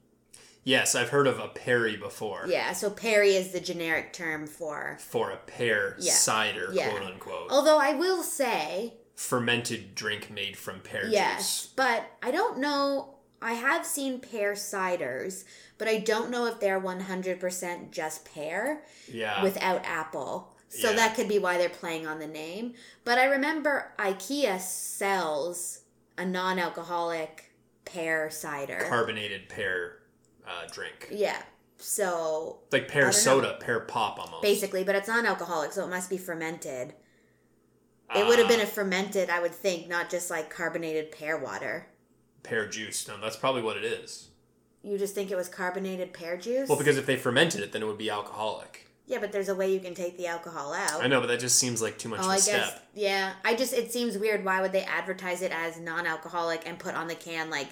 [0.64, 2.46] Yes, I've heard of a perry before.
[2.48, 4.98] Yeah, so perry is the generic term for.
[5.02, 6.14] For a pear Yeah.
[6.14, 6.90] cider, Yeah.
[6.90, 7.52] quote unquote.
[7.52, 11.72] Although I will say, Fermented drink made from pear yes, juice.
[11.76, 13.16] but I don't know.
[13.42, 15.46] I have seen pear ciders,
[15.80, 19.42] but I don't know if they're 100% just pear Yeah.
[19.44, 20.56] without apple.
[20.70, 20.96] So Yeah.
[20.98, 22.76] that could be why they're playing on the name.
[23.04, 25.80] But I remember IKEA sells
[26.18, 27.52] a non alcoholic
[27.84, 28.86] pear cider.
[28.88, 29.98] carbonated pear
[30.52, 31.08] uh, drink.
[31.12, 31.42] yeah.
[31.78, 34.44] So Like pear soda, pear pop almost.
[34.44, 36.94] basically, but it's non alcoholic, so it must be fermented.
[38.16, 41.38] It would have been Ah, a fermented, I would think, not just like carbonated pear
[41.38, 41.88] water.
[42.44, 43.08] pear juice.
[43.08, 44.30] No, that's probably what it is.
[44.84, 46.68] You just think it was carbonated pear juice?
[46.68, 48.88] Well, because if they fermented it, then it would be alcoholic.
[49.08, 51.04] yeah, but there's a way you can take the alcohol out.
[51.04, 52.56] I know, but that just seems like too much Oh, of a I step.
[52.66, 52.80] guess.
[52.94, 54.44] Yeah, I just it seems weird.
[54.46, 57.70] Why would they advertise it as non-alcoholic and put on the can like?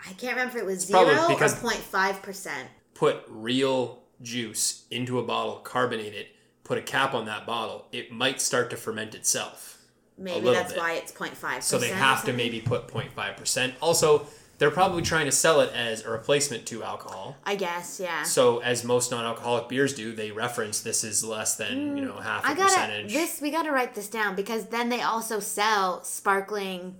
[0.00, 2.68] I can't remember if it was probably zero or 0.5 percent.
[2.94, 6.28] Put real juice into a bottle, carbonate it,
[6.64, 7.86] put a cap on that bottle.
[7.92, 9.78] It might start to ferment itself.
[10.18, 10.78] Maybe that's bit.
[10.80, 11.62] why it's 0.5.
[11.62, 13.74] So they have to maybe put 0.5%.
[13.82, 17.36] Also, they're probably trying to sell it as a replacement to alcohol.
[17.44, 18.22] I guess, yeah.
[18.22, 22.44] So, as most non-alcoholic beers do, they reference this is less than you know half
[22.44, 23.12] a Mm, gotta percentage.
[23.12, 23.42] this.
[23.42, 26.96] We gotta write this down because then they also sell sparkling.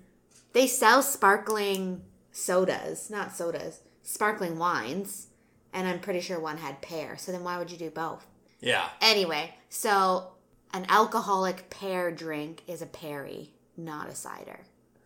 [0.52, 2.02] They sell sparkling
[2.36, 5.28] sodas, not sodas, sparkling wines,
[5.72, 7.16] and I'm pretty sure one had pear.
[7.16, 8.26] So then why would you do both?
[8.60, 10.28] yeah, Anyway, so
[10.72, 14.60] an alcoholic pear drink is a perry, not a cider.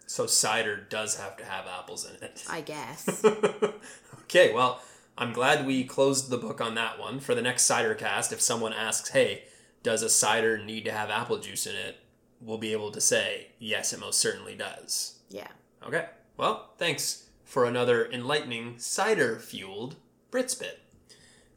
[0.06, 2.44] so cider does have to have apples in it.
[2.48, 3.24] I guess.
[4.22, 4.80] okay, well,
[5.18, 7.20] I'm glad we closed the book on that one.
[7.20, 9.44] For the next cider cast, if someone asks, "Hey,
[9.82, 11.96] does a cider need to have apple juice in it?"
[12.42, 15.48] we'll be able to say, "Yes, it most certainly does." yeah.
[15.86, 16.06] Okay.
[16.40, 19.96] Well, thanks for another enlightening cider fueled
[20.32, 20.80] Brits bit.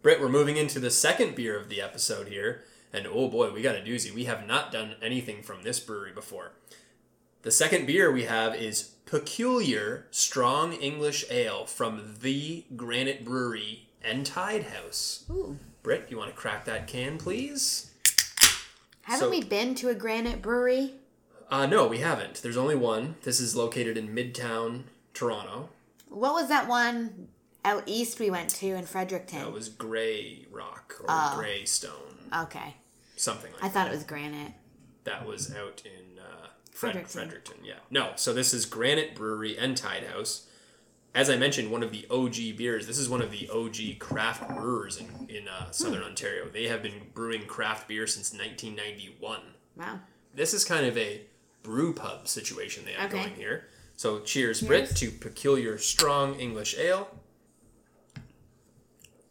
[0.02, 3.62] Britt, we're moving into the second beer of the episode here, and oh boy, we
[3.62, 4.14] got a doozy.
[4.14, 6.52] We have not done anything from this brewery before.
[7.44, 14.26] The second beer we have is Peculiar Strong English Ale from the Granite Brewery and
[14.26, 15.24] Tied House.
[15.32, 15.58] Ooh.
[15.82, 17.90] Britt, you want to crack that can, please?
[19.04, 20.96] Haven't So- we been to a granite brewery?
[21.54, 22.42] Uh, no, we haven't.
[22.42, 23.14] There's only one.
[23.22, 25.70] This is located in Midtown, Toronto.
[26.10, 27.28] What was that one
[27.64, 29.38] out east we went to in Fredericton?
[29.40, 31.36] That was Gray Rock or Oh.
[31.38, 32.74] Gray Stone, okay.
[33.18, 33.66] something like that.
[33.66, 33.74] I that.
[33.76, 34.54] thought it was granite.
[35.04, 37.22] That was out in uh, Fred- Fredericton.
[37.22, 37.58] Fredericton.
[37.64, 37.74] Yeah.
[37.92, 40.48] No, so this is Granite Brewery and Tied House.
[41.14, 42.88] As I mentioned, one of the OG beers.
[42.88, 46.08] This is one of the OG craft brewers in, in uh, Southern Hmm.
[46.08, 46.50] Ontario.
[46.52, 49.40] They have been brewing craft beer since 1991.
[49.78, 50.00] Wow.
[50.34, 51.22] This is kind of a
[51.64, 53.24] brew pub situation they have Okay.
[53.24, 53.68] going here.
[53.96, 57.08] So cheers, Brit, to Peculiar Strong English Ale.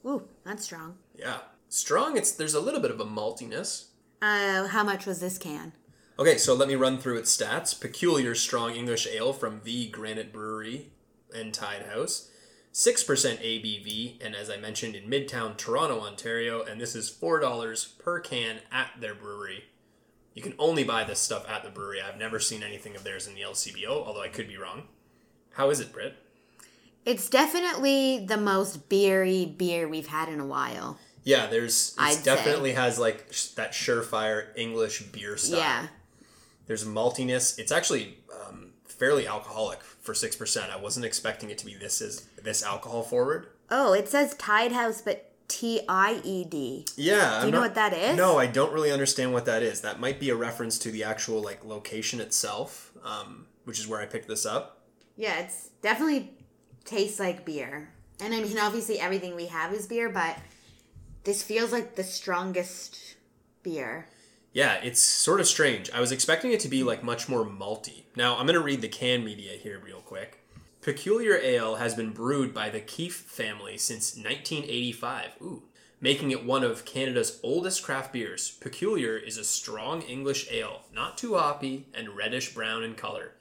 [0.04, 0.96] Ooh, that's strong.
[1.14, 1.38] Yeah.
[1.68, 3.86] Strong, it's there's a little bit of a maltiness.
[4.20, 5.72] Uh, how much was this can?
[6.18, 7.78] Okay, so let me run through its stats.
[7.78, 10.92] Peculiar strong English ale from the Granite Brewery
[11.34, 12.28] and Tied House.
[12.72, 13.04] 6%
[13.42, 18.60] ABV, and as I mentioned, in Midtown Toronto, Ontario, and this is $4 per can
[18.70, 19.64] at their brewery.
[20.34, 22.00] You can only buy this stuff at the brewery.
[22.00, 24.84] I've never seen anything of theirs in the LCBO, although I could be wrong.
[25.54, 26.16] How is it, Britt?
[27.04, 30.98] It's definitely the most beery beer we've had in a while.
[31.24, 32.24] Yeah, there's it I'd say.
[32.24, 35.58] definitely has like sh- that surefire English beer style.
[35.58, 35.86] Yeah.
[36.66, 37.58] There's maltiness.
[37.58, 40.72] It's actually um, fairly alcoholic for six percent.
[40.72, 43.48] I wasn't expecting it to be this is this alcohol forward.
[43.70, 46.86] Oh, it says Tied House, but T I E D.
[46.96, 48.16] Yeah, Do you know what that is?
[48.16, 49.82] No, I don't really understand what that is.
[49.82, 54.00] That might be a reference to the actual like location itself, um, which is where
[54.00, 54.80] I picked this up.
[55.14, 56.32] Yeah, it's definitely
[56.86, 57.90] tastes like beer.
[58.18, 60.38] And I mean, obviously, everything we have is beer, but
[61.24, 63.16] this feels like the strongest
[63.62, 64.08] beer.
[64.54, 65.90] Yeah, it's sort of strange.
[65.90, 68.04] I was expecting it to be like much more malty.
[68.16, 70.41] Now, I'm going to read the can media here real quick.
[70.82, 75.30] Peculiar Ale has been brewed by the Keefe family since 1985.
[75.40, 75.62] Ooh.
[76.00, 78.50] Making it one of Canada's oldest craft beers.
[78.50, 83.32] Peculiar is a strong English ale, not too hoppy and reddish brown in color.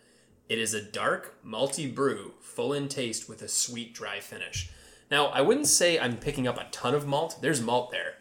[0.47, 4.69] It is a dark, malty brew, full in taste with a sweet, dry finish.
[5.09, 7.39] Now, I wouldn't say I'm picking up a ton of malt.
[7.41, 8.15] There's malt there.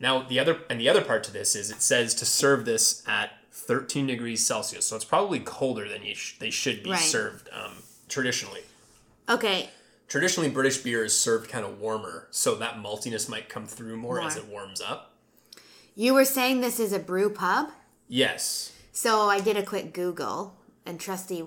[0.00, 3.02] Now, the other and the other part to this is it says to serve this
[3.06, 6.98] at 13 degrees Celsius, so it's probably colder than you sh- they should be Right.
[6.98, 7.81] served um,
[8.12, 8.62] traditionally.
[9.28, 9.70] Okay,
[10.12, 14.20] Traditionally, British beer is served kind of warmer, so that maltiness might come through more,
[14.20, 15.14] as it warms up.
[15.94, 17.70] you were saying this is a brew pub?
[18.08, 21.46] Yes, So I did a quick Google, and trusty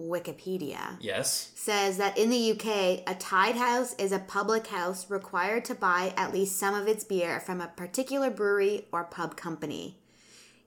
[0.00, 5.66] Wikipedia yes, says that in the UK, a Tied House is a public house required
[5.66, 9.98] to buy at least some of its beer from a particular brewery or pub company,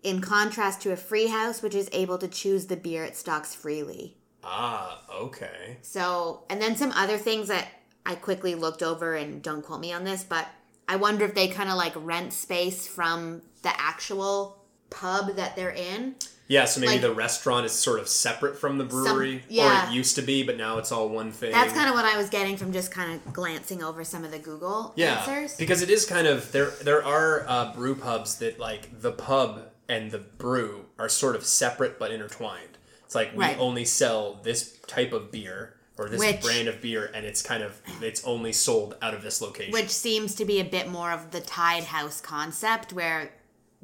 [0.04, 3.56] in contrast to a free house, which is able to choose the beer it stocks
[3.56, 4.19] freely.
[4.44, 7.68] Ah, okay, So, and then some other things that
[8.06, 10.48] I quickly looked over, and don't quote me on this, but
[10.88, 14.58] I wonder if they kind of like rent space from the actual
[14.90, 16.16] pub that they're in.
[16.48, 16.66] yeah.
[16.66, 19.86] So maybe Like- the restaurant is sort of separate from the brewery, yeah.
[19.86, 21.52] or it used to be, but now it's all one thing.
[21.52, 24.32] That's kind of what I was getting from just kind of glancing over some of
[24.32, 25.56] the Google yeah, answers.
[25.58, 26.72] because it is kind of there.
[26.82, 31.46] There are uh, brew pubs that like the pub and the brew are sort of
[31.46, 32.79] separate but intertwined.
[33.10, 33.58] It's like we Right.
[33.58, 37.64] only sell this type of beer or this Which- brand of beer, and it's kind
[37.64, 39.74] of it's only sold out of this location.
[39.74, 43.34] Which seems to be a bit more of the Tied House concept where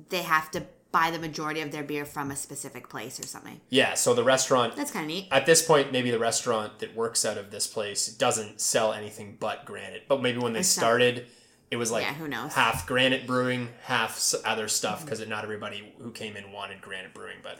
[0.09, 3.61] they have to buy the majority of their beer from a specific place or something.
[3.69, 5.27] yeah, so the restaurant That's kind of neat.
[5.31, 9.37] at this point, maybe the restaurant that works out of this place doesn't sell anything
[9.39, 10.03] but granite.
[10.07, 11.25] But maybe when they started,
[11.71, 12.53] it was like Yeah, who knows?
[12.53, 17.39] half granite brewing, half other stuff because not everybody who came in wanted granite brewing.
[17.41, 17.59] But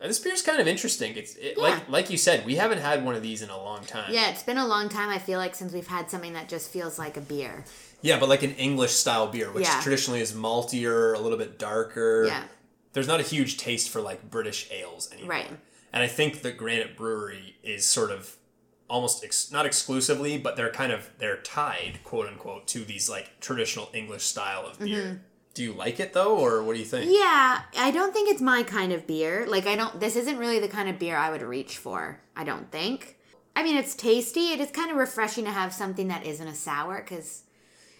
[0.00, 1.16] this beer's kind of interesting.
[1.16, 3.84] It's it, like like you said, we haven't had one of these in a long
[3.84, 4.12] time.
[4.12, 6.70] Yeah, it's been a long time, I feel like, since we've had something that just
[6.70, 7.64] feels like a beer.
[8.00, 9.80] Yeah, but like an English style beer, which Yeah.
[9.80, 12.26] traditionally is maltier, a little bit darker.
[12.26, 12.44] Yeah.
[12.92, 15.30] There's not a huge taste for like British ales anymore.
[15.30, 15.50] Right.
[15.92, 18.36] And I think the Granite Brewery is sort of
[18.88, 23.40] almost ex- not exclusively, but they're kind of they're tied, quote unquote, to these like
[23.40, 25.02] traditional English style of beer.
[25.02, 25.16] Mm-hmm.
[25.58, 27.10] Do you like it though, or what do you think?
[27.10, 29.44] Yeah, I don't think it's my kind of beer.
[29.44, 32.44] Like, I don't, this isn't really the kind of beer I would reach for, I
[32.44, 33.16] don't think.
[33.56, 34.52] I mean, it's tasty.
[34.52, 37.42] It is kind of refreshing to have something that isn't a sour because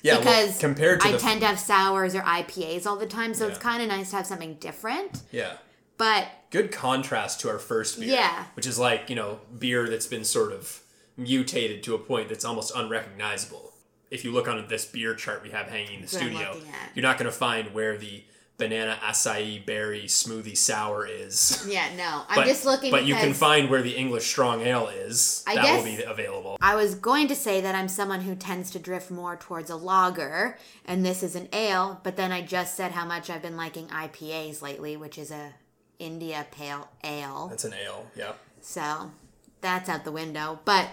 [0.02, 3.08] Yeah, well, because compared to I the tend to have sours or IPAs all the
[3.08, 5.22] time, so it's kind of nice to have something different.
[5.32, 5.54] yeah.
[5.96, 8.14] But Good contrast to our first beer.
[8.14, 8.44] Yeah.
[8.54, 10.80] Which is like, you know, beer that's been sort of
[11.16, 13.67] mutated to a point that's almost unrecognizable.
[14.10, 16.56] If you look on this beer chart we have hanging in the studio,
[16.94, 18.22] you're not going to find where the
[18.56, 21.64] banana acai berry smoothie sour is.
[21.70, 22.90] yeah, no, I'm But, just looking.
[22.90, 25.44] but you can find where the English strong ale is.
[25.46, 26.56] I that guess- will be available.
[26.60, 29.76] I was going to say that I'm someone who tends to drift more towards a
[29.76, 32.00] lager, and this is an ale.
[32.02, 35.54] But then I just said how much I've been liking IPAs lately, which is a
[36.00, 37.46] India Pale Ale.
[37.48, 38.06] That's an ale.
[38.16, 38.32] yeah.
[38.60, 39.12] So
[39.60, 40.58] that's out the window.
[40.64, 40.88] But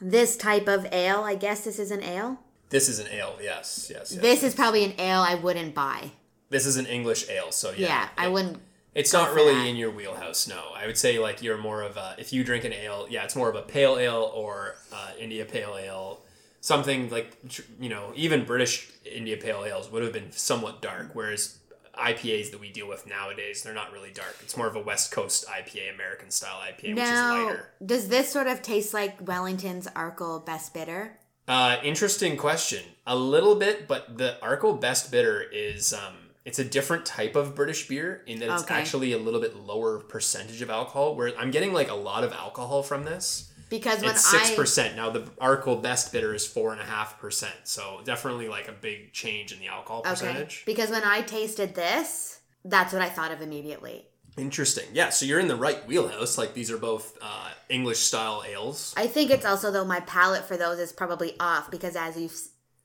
[0.00, 2.38] this type of ale, I guess this is an ale.
[2.70, 3.36] This is an ale.
[3.42, 3.90] Yes.
[3.92, 4.12] Yes.
[4.12, 4.22] yes.
[4.22, 6.12] This is probably an ale I wouldn't buy.
[6.50, 7.52] This is an English ale.
[7.52, 7.86] So yeah.
[7.86, 8.58] Yeah, I wouldn't.
[8.94, 9.66] It's not really that.
[9.66, 10.48] in your wheelhouse.
[10.48, 13.24] No, I would say like you're more of a if you drink an ale, yeah,
[13.24, 16.20] it's more of a pale ale or uh, India Pale Ale,
[16.60, 17.36] something like
[17.78, 21.57] you know even British India Pale ales would have been somewhat dark, whereas
[21.98, 24.36] IPAs that we deal with nowadays they're not really dark.
[24.42, 27.68] It's more of a West Coast IPA, American style IPA, which is Now, lighter.
[27.84, 31.18] does this sort of taste like Wellington's Arkell Best Bitter?
[31.46, 32.82] Uh, interesting question.
[33.06, 37.54] A little bit, but the Arkell Best Bitter is um, it's a different type of
[37.54, 38.74] British beer in that it's Okay.
[38.74, 41.14] actually a little bit lower percentage of alcohol.
[41.16, 43.50] Where I'm getting like a lot of alcohol from this.
[43.68, 45.10] Because when It's six percent now.
[45.10, 47.54] The Arkell Best Bitter is four and a half percent.
[47.64, 50.62] So definitely like a big change in the alcohol okay, percentage.
[50.66, 54.06] because when I tasted this, that's what I thought of immediately.
[54.36, 54.86] Interesting.
[54.92, 55.08] Yeah.
[55.10, 56.38] So you're in the right wheelhouse.
[56.38, 58.94] Like these are both uh, English style ales.
[58.96, 62.36] I think it's also though my palate for those is probably off because as you've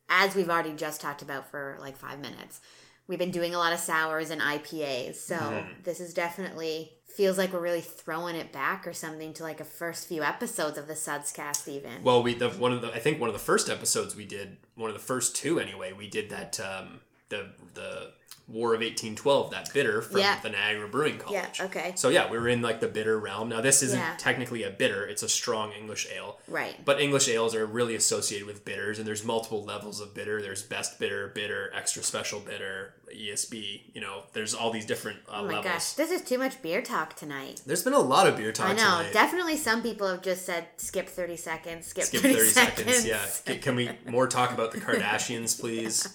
[0.09, 2.59] as we've already just talked about for like five minutes,
[3.07, 5.15] we've been doing a lot of sours and IPAs.
[5.15, 5.71] So Mm-hmm.
[5.83, 9.65] this is definitely feels like we're really throwing it back or something to like a
[9.65, 12.03] first few episodes of the Sudscast even.
[12.03, 14.57] Well, we the one of the I think one of the first episodes we did
[14.75, 15.93] one of the first two anyway.
[15.93, 18.11] We did that um, the the
[18.45, 20.37] War of eighteen twelve that bitter from Yeah.
[20.41, 21.59] the Niagara Brewing College.
[21.59, 21.65] yeah.
[21.65, 21.93] Okay.
[21.95, 23.47] So yeah, we were in like the bitter realm.
[23.49, 24.15] Now this isn't Yeah.
[24.17, 26.39] technically a bitter; it's a strong English ale.
[26.49, 26.75] Right.
[26.83, 30.41] But English ales are really associated with bitters, and there's multiple levels of bitter.
[30.41, 33.83] There's best bitter, bitter, extra special bitter, ESB.
[33.93, 35.65] You know, there's all these different uh, Oh my levels.
[35.65, 37.61] gosh, this is too much beer talk tonight.
[37.65, 38.97] There's been a lot of beer talk I know.
[38.97, 39.13] tonight.
[39.13, 41.87] Definitely, some people have just said skip thirty seconds.
[41.87, 42.77] Skip, Skip 30, 30 seconds.
[42.97, 43.05] seconds.
[43.05, 43.25] Yeah.
[43.53, 46.07] Can- Can we more talk about the Kardashians, please?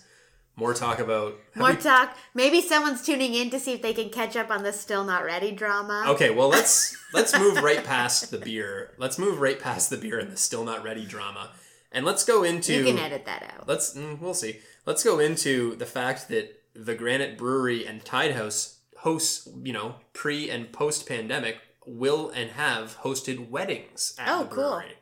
[0.59, 1.39] More talk about.
[1.55, 2.17] More we- talk.
[2.35, 5.25] Maybe someone's tuning in to see if they can catch up on the still not
[5.25, 6.05] ready drama.
[6.09, 8.91] Okay, well let's let's move right past the beer.
[8.99, 11.53] Let's move right past the beer and the still not ready drama,
[11.93, 12.75] and let's go into.
[12.75, 13.69] You can edit that out.
[13.69, 14.59] Let's mm, we'll see.
[14.85, 19.95] Let's go into the fact that the Granite Brewery and Tied House hosts, you know,
[20.13, 24.71] pre and post pandemic, will and have hosted weddings at Oh, the cool.
[24.71, 24.95] brewery.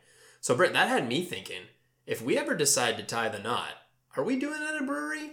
[0.42, 1.62] So, Britt, that had me thinking:
[2.06, 3.70] if we ever decide to tie the knot,
[4.18, 5.30] are we doing it at a brewery?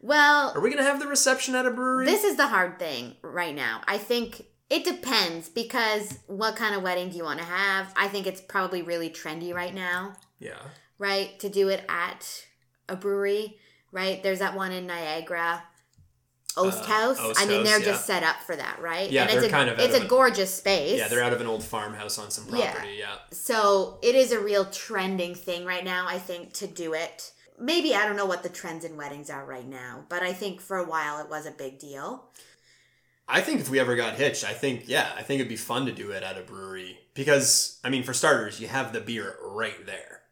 [0.00, 2.06] Well, Are we gonna have the reception at a brewery?
[2.06, 3.82] this is the hard thing right now.
[3.86, 7.92] I think it depends because what kind of wedding do you want to have?
[7.96, 10.58] I think it's probably really trendy right now, yeah.
[10.98, 11.38] right?
[11.40, 12.46] To do it at
[12.88, 13.58] a brewery,
[13.92, 14.22] right?
[14.22, 15.64] There's that one in Niagara.
[16.56, 17.18] Oast Uh, House.
[17.20, 17.84] Oast I mean, they're yeah.
[17.84, 19.08] just set up for that, right?
[19.10, 20.98] Yeah, and it's they're a, kind of it's a an- gorgeous space.
[20.98, 22.72] Yeah, they're out of an old farmhouse on some Yeah.
[22.72, 22.96] property.
[22.98, 23.16] Yeah.
[23.32, 27.32] So it is a real trending thing right now, I think, to do it.
[27.60, 30.60] Maybe I don't know what the trends in weddings are right now, but I think
[30.60, 32.30] for a while it was a big deal.
[33.28, 35.86] I think if we ever got hitched, I think yeah, I think it'd be fun
[35.86, 39.36] to do it at a brewery because I mean, for starters, you have the beer
[39.42, 40.22] right there.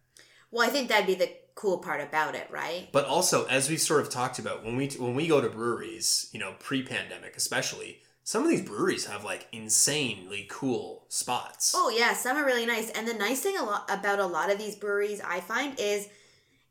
[0.50, 2.88] Well, I think that'd be the cool part about it, right?
[2.92, 6.28] But also, as we sort of talked about, when we when we go to breweries,
[6.32, 11.72] you know, pre-pandemic especially, Some of these breweries have like insanely cool spots.
[11.74, 12.90] Oh yeah, some are really nice.
[12.90, 16.08] And the nice thing a lot about a lot of these breweries I find is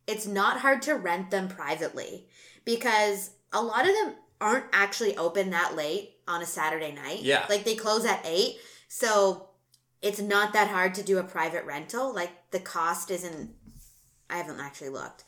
[0.07, 2.27] it's not hard to rent them privately
[2.65, 7.21] because a lot of them aren't actually open that late on a Saturday night.
[7.21, 7.45] Yeah.
[7.49, 8.55] Like they close at 8.
[8.87, 9.49] So
[10.01, 12.13] it's not that hard to do a private rental.
[12.13, 13.51] Like the cost isn't
[14.29, 15.23] I haven't actually looked.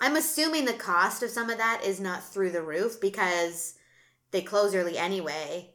[0.00, 3.74] I'm assuming the cost of some of that is not through the roof because
[4.32, 5.70] they close early anyway.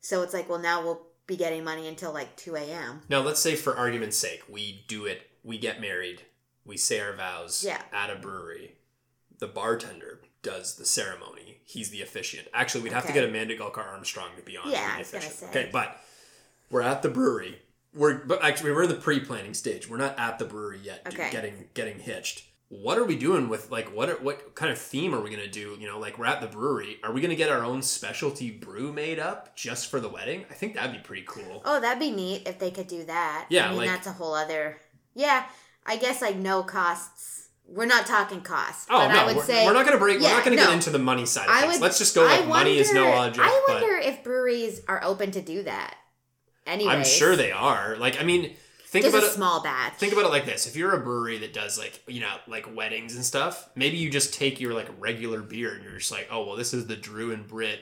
[0.00, 3.02] So it's like, well, now we'll be getting money until like 2 a.m.
[3.08, 6.22] Now, let's say for argument's sake, we do it, we get married,
[6.66, 7.80] we say our vows Yeah.
[7.92, 8.76] at a brewery.
[9.38, 11.60] The bartender does the ceremony.
[11.64, 12.48] He's the officiant.
[12.54, 14.70] Actually, we'd have to get Amanda Gulkar Armstrong to be on.
[14.70, 15.46] Yeah, I was gonna say.
[15.48, 16.00] Okay, but
[16.70, 17.60] we're at the brewery.
[17.94, 19.88] We're but actually we're in the pre-planning stage.
[19.88, 21.02] We're not at the brewery yet.
[21.06, 21.30] Okay.
[21.30, 22.44] Getting getting hitched.
[22.68, 25.46] What are we doing with like what are, what kind of theme are we gonna
[25.48, 25.76] do?
[25.80, 26.98] You know, like we're at the brewery.
[27.02, 30.44] Are we gonna get our own specialty brew made up just for the wedding?
[30.50, 31.62] I think that'd be pretty cool.
[31.64, 33.46] Oh, that'd be neat if they could do that.
[33.50, 34.78] Yeah, I mean, like- that's a whole other.
[35.14, 35.46] Yeah,
[35.86, 37.48] I guess like no costs.
[37.68, 38.86] We're not talking costs.
[38.90, 40.20] Oh but no, I would we're, say we're not gonna break.
[40.20, 40.66] we're not gonna no.
[40.66, 41.74] get into the money side of I things.
[41.74, 41.82] would.
[41.82, 43.46] Let's just go like money is no object.
[43.46, 45.96] I wonder if breweries are open to do that.
[46.66, 47.96] Anyways, I'm sure they are.
[47.96, 48.54] Like, I mean,
[48.86, 49.34] think Just about a it.
[49.34, 49.94] small batch.
[49.94, 52.74] Think about it like this: if you're a brewery that does like you know like
[52.74, 56.28] weddings and stuff, maybe you just take your like regular beer and you're just like,
[56.30, 57.80] oh well, this is the Drew and Brit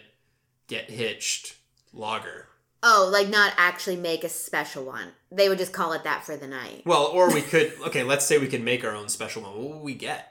[0.67, 1.57] get hitched
[1.93, 2.49] lager.
[2.85, 5.09] Oh, like not actually make a special one.
[5.33, 6.83] They would just call it that for the night.
[6.85, 9.57] Well, or we could okay, let's say we could make our own special one.
[9.57, 10.31] What would we get?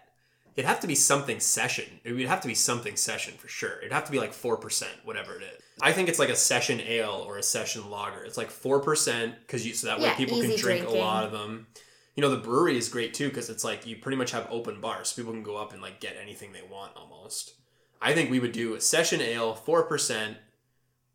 [0.56, 1.86] It'd have to be something session.
[2.04, 3.80] It would have to be something session for sure.
[3.80, 5.62] It'd have to be like four percent, whatever it is.
[5.82, 8.24] I think it's like a session ale or a session lager.
[8.24, 10.95] It's like four percent because you so that way Yeah, people can drink drinking.
[10.95, 11.68] a lot of them.
[12.16, 14.80] You know, the brewery is great too because it's like you pretty much have open
[14.80, 15.10] bars.
[15.10, 17.56] So people can go up and like get anything they want almost.
[17.99, 20.38] I think we would do a session ale, four percent,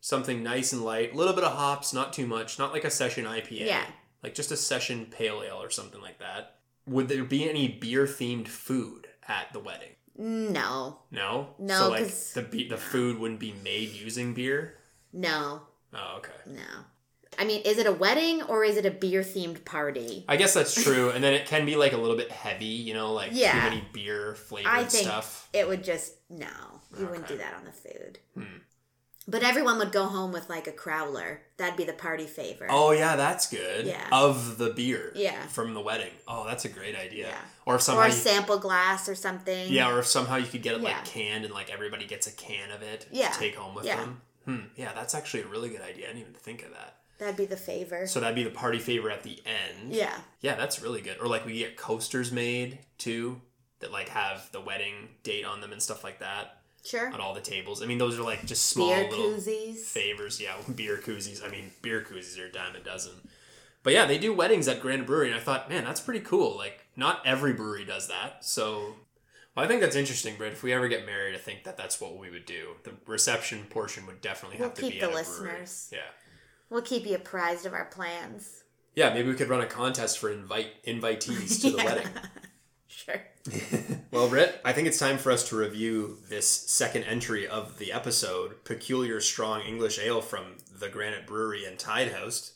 [0.00, 2.90] something nice and light, a little bit of hops, not too much, not like a
[2.90, 3.66] session IPA.
[3.66, 3.84] Yeah.
[4.22, 6.56] Like just a session pale ale or something like that.
[6.86, 9.90] Would there be any beer themed food at the wedding?
[10.16, 11.50] No, No.
[11.58, 14.74] No, So like the be- the food wouldn't be made using beer.
[15.12, 15.62] no,
[15.94, 16.32] Oh, okay.
[16.46, 16.62] no.
[17.38, 20.24] I mean, is it a wedding or is it a beer themed party?
[20.28, 22.94] I guess that's true, and then it can be like a little bit heavy, you
[22.94, 23.52] know, like Yeah.
[23.52, 25.48] too many beer flavored stuff.
[25.52, 26.48] it would just no.
[26.98, 28.18] You wouldn't do that on the food.
[28.34, 28.56] Hmm.
[29.30, 31.40] But everyone would go home with like a crowler.
[31.58, 32.66] That'd be the party favor.
[32.70, 33.84] Oh yeah, that's good.
[33.86, 34.02] Yeah.
[34.10, 35.12] Of the beer.
[35.14, 35.40] Yeah.
[35.48, 36.12] From the wedding.
[36.26, 37.26] Oh, that's a great idea.
[37.28, 37.38] Yeah.
[37.66, 39.70] Or if or a you, sample glass or something.
[39.70, 40.94] yeah, or if somehow you could get it Yeah.
[40.94, 43.28] like canned and like everybody gets a can of it Yeah.
[43.28, 43.96] to take home with Yeah.
[43.96, 44.22] them.
[44.46, 44.60] Hmm.
[44.76, 46.06] Yeah, that's actually a really good idea.
[46.06, 46.94] I didn't even think of that.
[47.18, 48.06] That'd be the favor.
[48.06, 49.92] So that'd be the party favor at the end.
[49.92, 50.16] yeah.
[50.40, 51.18] Yeah, that's really good.
[51.20, 53.42] Or like we get coasters made too
[53.80, 57.08] that like have the wedding date on them and stuff like that Sure.
[57.12, 57.82] on all the tables.
[57.82, 59.78] I mean, those are like just small Beer little koozies.
[59.80, 60.40] favors.
[60.40, 61.44] Yeah, beer koozies.
[61.44, 63.12] I mean, beer koozies are a dime a dozen.
[63.82, 66.56] But yeah, they do weddings at Grand Brewery, and I thought, man, that's pretty cool.
[66.56, 68.44] Like, not every brewery does that.
[68.44, 68.94] So,
[69.54, 70.52] well, I think that's interesting, Britt.
[70.52, 72.70] If we ever get married, I think that that's what we would do.
[72.82, 75.90] The reception portion would definitely have We'll to keep be the at listeners.
[75.92, 76.00] Yeah.
[76.70, 78.64] We'll keep you apprised of our plans.
[78.94, 81.84] Yeah, maybe we could run a contest for invite invitees to the Yeah.
[81.84, 82.08] wedding.
[82.98, 83.22] Sure.
[84.10, 87.92] Well, Britt, I think it's time for us to review this second entry of the
[87.92, 92.54] episode, Peculiar Strong English Ale from the Granite Brewery and Tied House.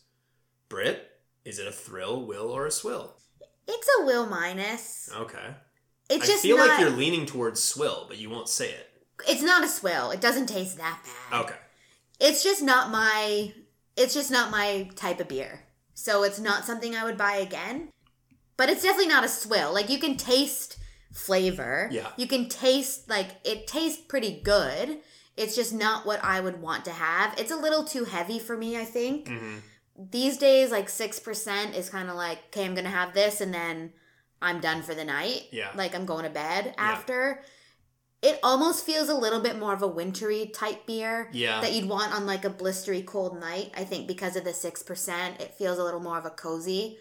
[0.68, 1.10] Britt,
[1.44, 3.14] is it a thrill, will, or a swill?
[3.68, 5.10] It's a will minus.
[5.14, 5.54] Okay.
[6.10, 6.68] It's I just feel not.
[6.68, 8.90] like you're leaning towards swill, but you won't say it.
[9.28, 10.10] it's not a swill.
[10.10, 11.42] It doesn't taste that bad.
[11.44, 11.56] Okay.
[12.18, 13.52] It's just not my.
[13.96, 15.60] It's just not my type of beer.
[15.94, 17.90] So it's not something I would buy again.
[18.56, 19.72] But it's definitely not a swill.
[19.72, 20.76] Like you can taste
[21.12, 21.88] flavor.
[21.92, 22.08] Yeah.
[22.16, 24.98] You can taste like it tastes pretty good.
[25.36, 27.38] It's just not what I would want to have.
[27.38, 29.28] It's a little too heavy for me, I think.
[29.28, 29.56] hmm
[30.10, 33.92] these days like 6% is kind of like okay i'm gonna have this and then
[34.40, 35.68] i'm done for the night Yeah.
[35.76, 37.42] like i'm going to bed after
[38.22, 41.60] it almost feels a little bit more of a wintry type beer Yeah.
[41.60, 45.40] that you'd want on like a blistery cold night i think because of the 6%
[45.40, 46.96] it feels a little more of a cozy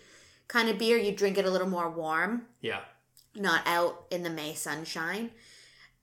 [0.52, 2.82] kind of beer you drink it a little more warm Yeah.
[3.36, 5.32] not out in the may sunshine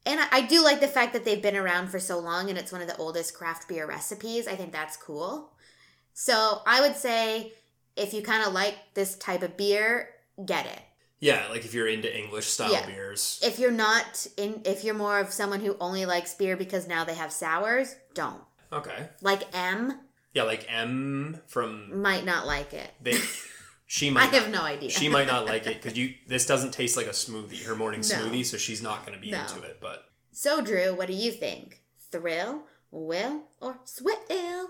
[0.07, 2.59] and I- I do like the fact that they've been around for so long and
[2.59, 4.49] it's one of the oldest craft beer recipes.
[4.49, 5.53] I think that's cool.
[6.15, 7.53] So I would say
[7.95, 10.09] if you kind of like this type of beer,
[10.47, 10.81] get it.
[11.21, 12.87] Yeah, like if you're into English style Yeah.
[12.87, 13.41] beers.
[13.43, 17.05] If you're not in, if you're more of someone who only likes beer because now
[17.05, 18.43] they have sours, don't.
[18.73, 19.11] Okay.
[19.21, 20.01] Like M
[20.33, 22.95] Yeah, like M from might not like it.
[23.03, 23.19] they
[23.89, 24.91] she I might have not- no idea.
[24.91, 26.15] She might not like it because you.
[26.29, 28.07] This doesn't taste like a smoothie, her morning No.
[28.07, 29.41] smoothie, so she's not going to be No.
[29.41, 29.79] into it.
[29.81, 31.83] But So Drew, what do you think?
[32.13, 32.63] Thrill
[32.93, 34.69] Will or Swill?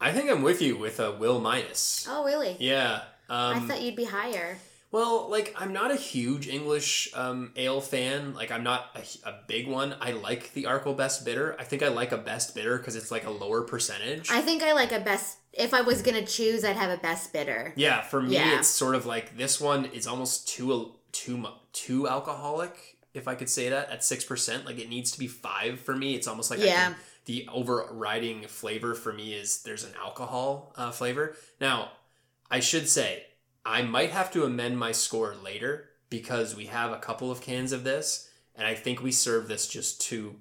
[0.00, 2.06] I think I'm with you with a will minus.
[2.08, 2.56] Oh, really?
[2.58, 3.02] Yeah.
[3.28, 4.58] Um, I thought you'd be higher.
[4.92, 8.34] Well, like I'm not a huge English um, ale fan.
[8.34, 9.94] Like I'm not a, a big one.
[10.00, 11.54] I like the Arkell Best Bitter.
[11.60, 14.30] I think I like a Best Bitter because it's like a lower percentage.
[14.30, 15.38] I think I like a best.
[15.52, 17.72] If I was gonna choose, I'd have a best bitter.
[17.76, 18.58] yeah, for me, Yeah.
[18.58, 23.48] it's sort of like this one is almost too too too alcoholic, if I could
[23.48, 24.64] say that, at six percent.
[24.66, 26.14] Like it needs to be five for me.
[26.14, 26.84] It's almost like I Yeah.
[26.86, 31.36] can, the overriding flavor for me is there's an alcohol uh, flavor.
[31.60, 31.92] Now,
[32.50, 33.24] I should say
[33.70, 37.72] I might have to amend my score later because we have a couple of cans
[37.72, 40.36] of this, and I think we serve this just too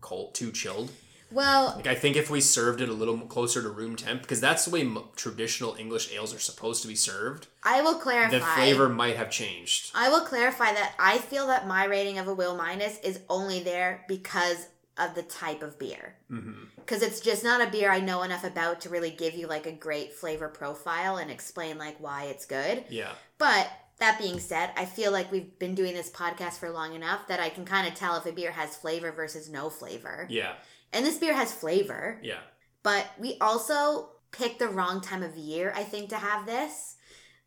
[0.00, 0.90] cold, too chilled.
[1.32, 4.40] Well, Like I think if we served it a little closer to room temp, because
[4.40, 8.38] that's the way mo- traditional English ales are supposed to be served, I will clarify.
[8.38, 9.90] the flavor might have changed.
[9.94, 13.60] I will clarify that I feel that my rating of a Will minus is only
[13.60, 14.68] there because
[14.98, 16.14] of the type of beer.
[16.30, 16.64] Mm-hmm.
[16.76, 19.66] Because it's just not a beer I know enough about to really give you like
[19.66, 22.84] a great flavor profile and explain like why it's good.
[22.88, 23.68] Yeah, But
[23.98, 27.40] that being said, I feel like we've been doing this podcast for long enough that
[27.40, 30.26] I can kind of tell if a beer has flavor versus no flavor.
[30.30, 30.54] yeah,
[30.92, 32.40] And this beer has flavor, yeah,
[32.82, 36.96] but we also picked the wrong time of year, I think, to have this.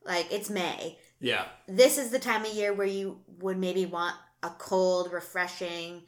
[0.05, 0.97] Like, it's May.
[1.19, 6.03] yeah, This is the time of year where you would maybe want a cold, refreshing,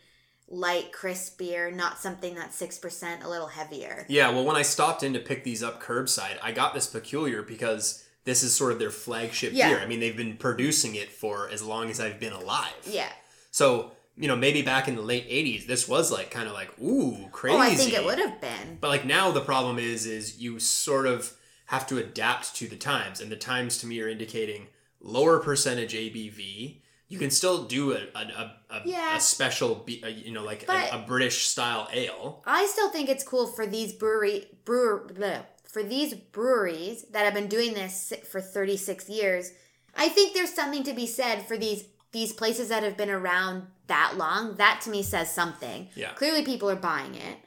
[0.50, 4.06] light, crisp beer, not something that's 6%, a little heavier.
[4.10, 4.30] yeah.
[4.32, 8.04] Well, when I stopped in to pick these up curbside, I got this peculiar because
[8.26, 9.70] this is sort of their flagship Yeah.
[9.70, 9.80] beer.
[9.80, 12.74] I mean, they've been producing it for as long as I've been alive.
[12.86, 13.10] Yeah.
[13.52, 16.78] So you know, maybe back in the late '80s, this was like kind of like
[16.80, 17.56] ooh crazy.
[17.56, 18.78] Oh, I think it would have been.
[18.82, 21.34] But like now, the problem is, is you sort of
[21.68, 24.68] have to adapt to the times, and the times to me are indicating
[25.00, 26.82] lower percentage ABV.
[27.10, 29.18] You can still do a a, a, a, Yeah.
[29.18, 32.42] a special, be, you know, like a, a British style ale.
[32.46, 37.34] I still think it's cool for these brewery brewer bleh, for these breweries that have
[37.34, 39.52] been doing this for 36 years.
[39.98, 43.68] I think there's something to be said for these these places that have been around
[43.88, 44.56] that long.
[44.56, 45.90] That to me says something.
[45.96, 46.14] Yeah.
[46.14, 47.38] Clearly people are buying it.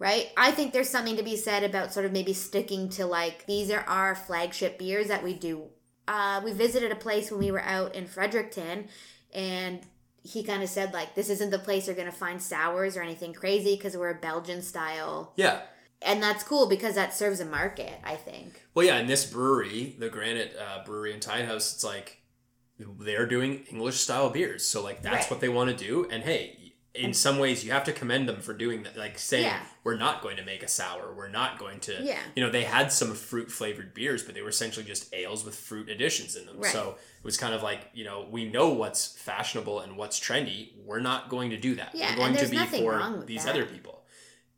[0.00, 0.28] Right?
[0.36, 3.68] I think there's something to be said about sort of maybe sticking to like these
[3.68, 5.70] are our flagship beers that we do.
[6.14, 8.88] Uh, we visited a place when we were out in Fredericton
[9.34, 9.80] and
[10.22, 13.02] he kind of said like this isn't the place you're going to find sours or
[13.02, 15.60] anything crazy because we're a belgian style Yeah.
[16.02, 19.96] and that's cool because that serves a market i think Well, yeah, in this brewery,
[19.98, 22.08] the Granite uh, Brewery in Tied House, it's like
[22.78, 24.64] they're doing English style beers.
[24.64, 25.30] So like that's Right.
[25.30, 26.06] what they want to do.
[26.12, 26.67] And hey,
[26.98, 28.96] in some ways, you have to commend them for doing that.
[28.96, 29.60] Like saying Yeah.
[29.84, 31.14] we're not going to make a sour.
[31.16, 32.02] We're not going to.
[32.02, 32.18] Yeah.
[32.34, 35.54] You know, they had some fruit flavored beers, but they were essentially just ales with
[35.54, 36.56] fruit additions in them.
[36.58, 36.72] Right.
[36.72, 40.70] So it was kind of like you know we know what's fashionable and what's trendy.
[40.84, 41.94] We're not going to do that.
[41.94, 43.50] Yeah, we're going to be for these that.
[43.50, 43.94] other people.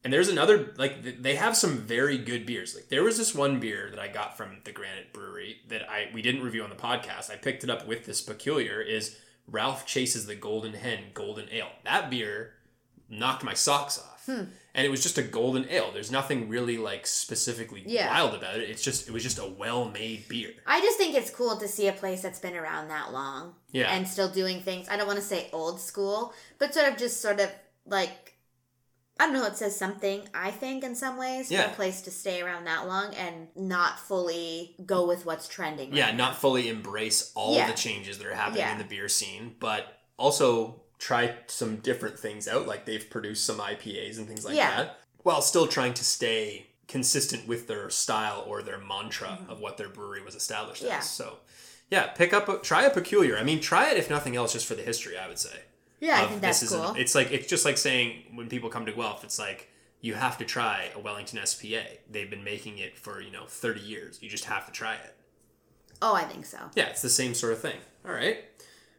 [0.03, 2.75] And there's another like they have some very good beers.
[2.75, 6.09] Like there was this one beer that I got from the Granite Brewery that I
[6.15, 7.31] we didn't review on the podcast.
[7.31, 9.17] I picked it up with this peculiar is
[9.51, 11.69] Ralph Chase's the Golden Hen Golden Ale.
[11.85, 12.55] That beer
[13.09, 14.25] knocked my socks off.
[14.27, 14.45] Hmm.
[14.75, 15.91] And it was just a golden ale.
[15.93, 18.09] There's nothing really like specifically Yeah.
[18.09, 18.71] wild about it.
[18.71, 20.53] It's just it was just a well-made beer.
[20.67, 23.91] i just think it's cool to see a place that's been around that long Yeah.
[23.93, 27.21] and still doing things i don't want to say old school but sort of just
[27.21, 27.51] sort of
[27.87, 28.30] like
[29.21, 32.11] I don't know, it says something, I think, in some ways, for a place to
[32.11, 35.91] stay around that long and not fully go with what's trending.
[35.91, 36.17] right yeah, now.
[36.29, 37.67] not fully embrace all Yeah.
[37.71, 38.73] the changes that are happening Yeah.
[38.73, 42.67] in the beer scene, but also try some different things out.
[42.67, 44.75] Like they've produced some IPAs and things like Yeah.
[44.85, 49.77] that, while still trying to stay consistent with their style or their mantra of what
[49.77, 50.91] their brewery was established Mm-hmm.
[50.93, 50.99] Yeah.
[50.99, 51.11] as.
[51.11, 51.39] So,
[51.91, 53.37] yeah, pick up, a, try a peculiar.
[53.39, 55.19] I mean, try it if nothing else, just for the history.
[55.19, 55.61] I would say.
[56.01, 56.95] Yeah, I think that's this cool.
[56.97, 59.69] it's like it's just like saying when people come to Guelph, it's like
[60.01, 61.83] you have to try a Wellington SPA.
[62.11, 64.19] They've been making it for you know thirty years.
[64.23, 65.15] You just have to try it.
[66.03, 66.59] oh, I think so.
[66.75, 67.77] Yeah, it's the same sort of thing.
[68.07, 68.39] All right.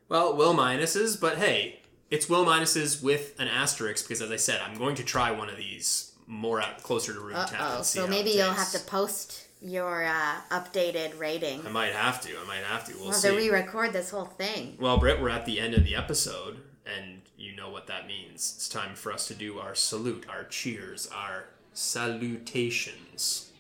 [0.10, 1.80] Well, will minuses, but hey,
[2.12, 5.50] it's will minuses with an asterisk because, as I said, I'm going to try one
[5.50, 7.62] of these more out closer to room Uh temp.
[7.66, 7.82] oh.
[7.82, 11.66] So maybe you'll have to post your uh, updated rating.
[11.66, 12.30] I might have to.
[12.30, 12.94] I might have to.
[12.94, 13.30] We'll We'll have see.
[13.30, 14.78] to re-record this whole thing.
[14.80, 18.54] Well, Britt, we're at the end of the episode, and you know what that means.
[18.56, 23.52] It's time for us to do our salute, our cheers, our salutations.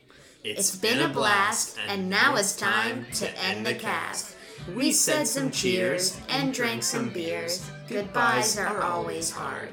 [0.43, 4.35] It's been a blast, and now it's time to end the cast.
[4.75, 7.69] We said some cheers and drank some beers.
[7.87, 9.69] Goodbyes are always hard.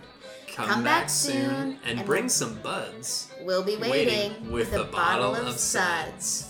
[0.54, 3.30] Come back soon and bring some buds.
[3.42, 6.47] We'll be waiting, with a bottle of suds.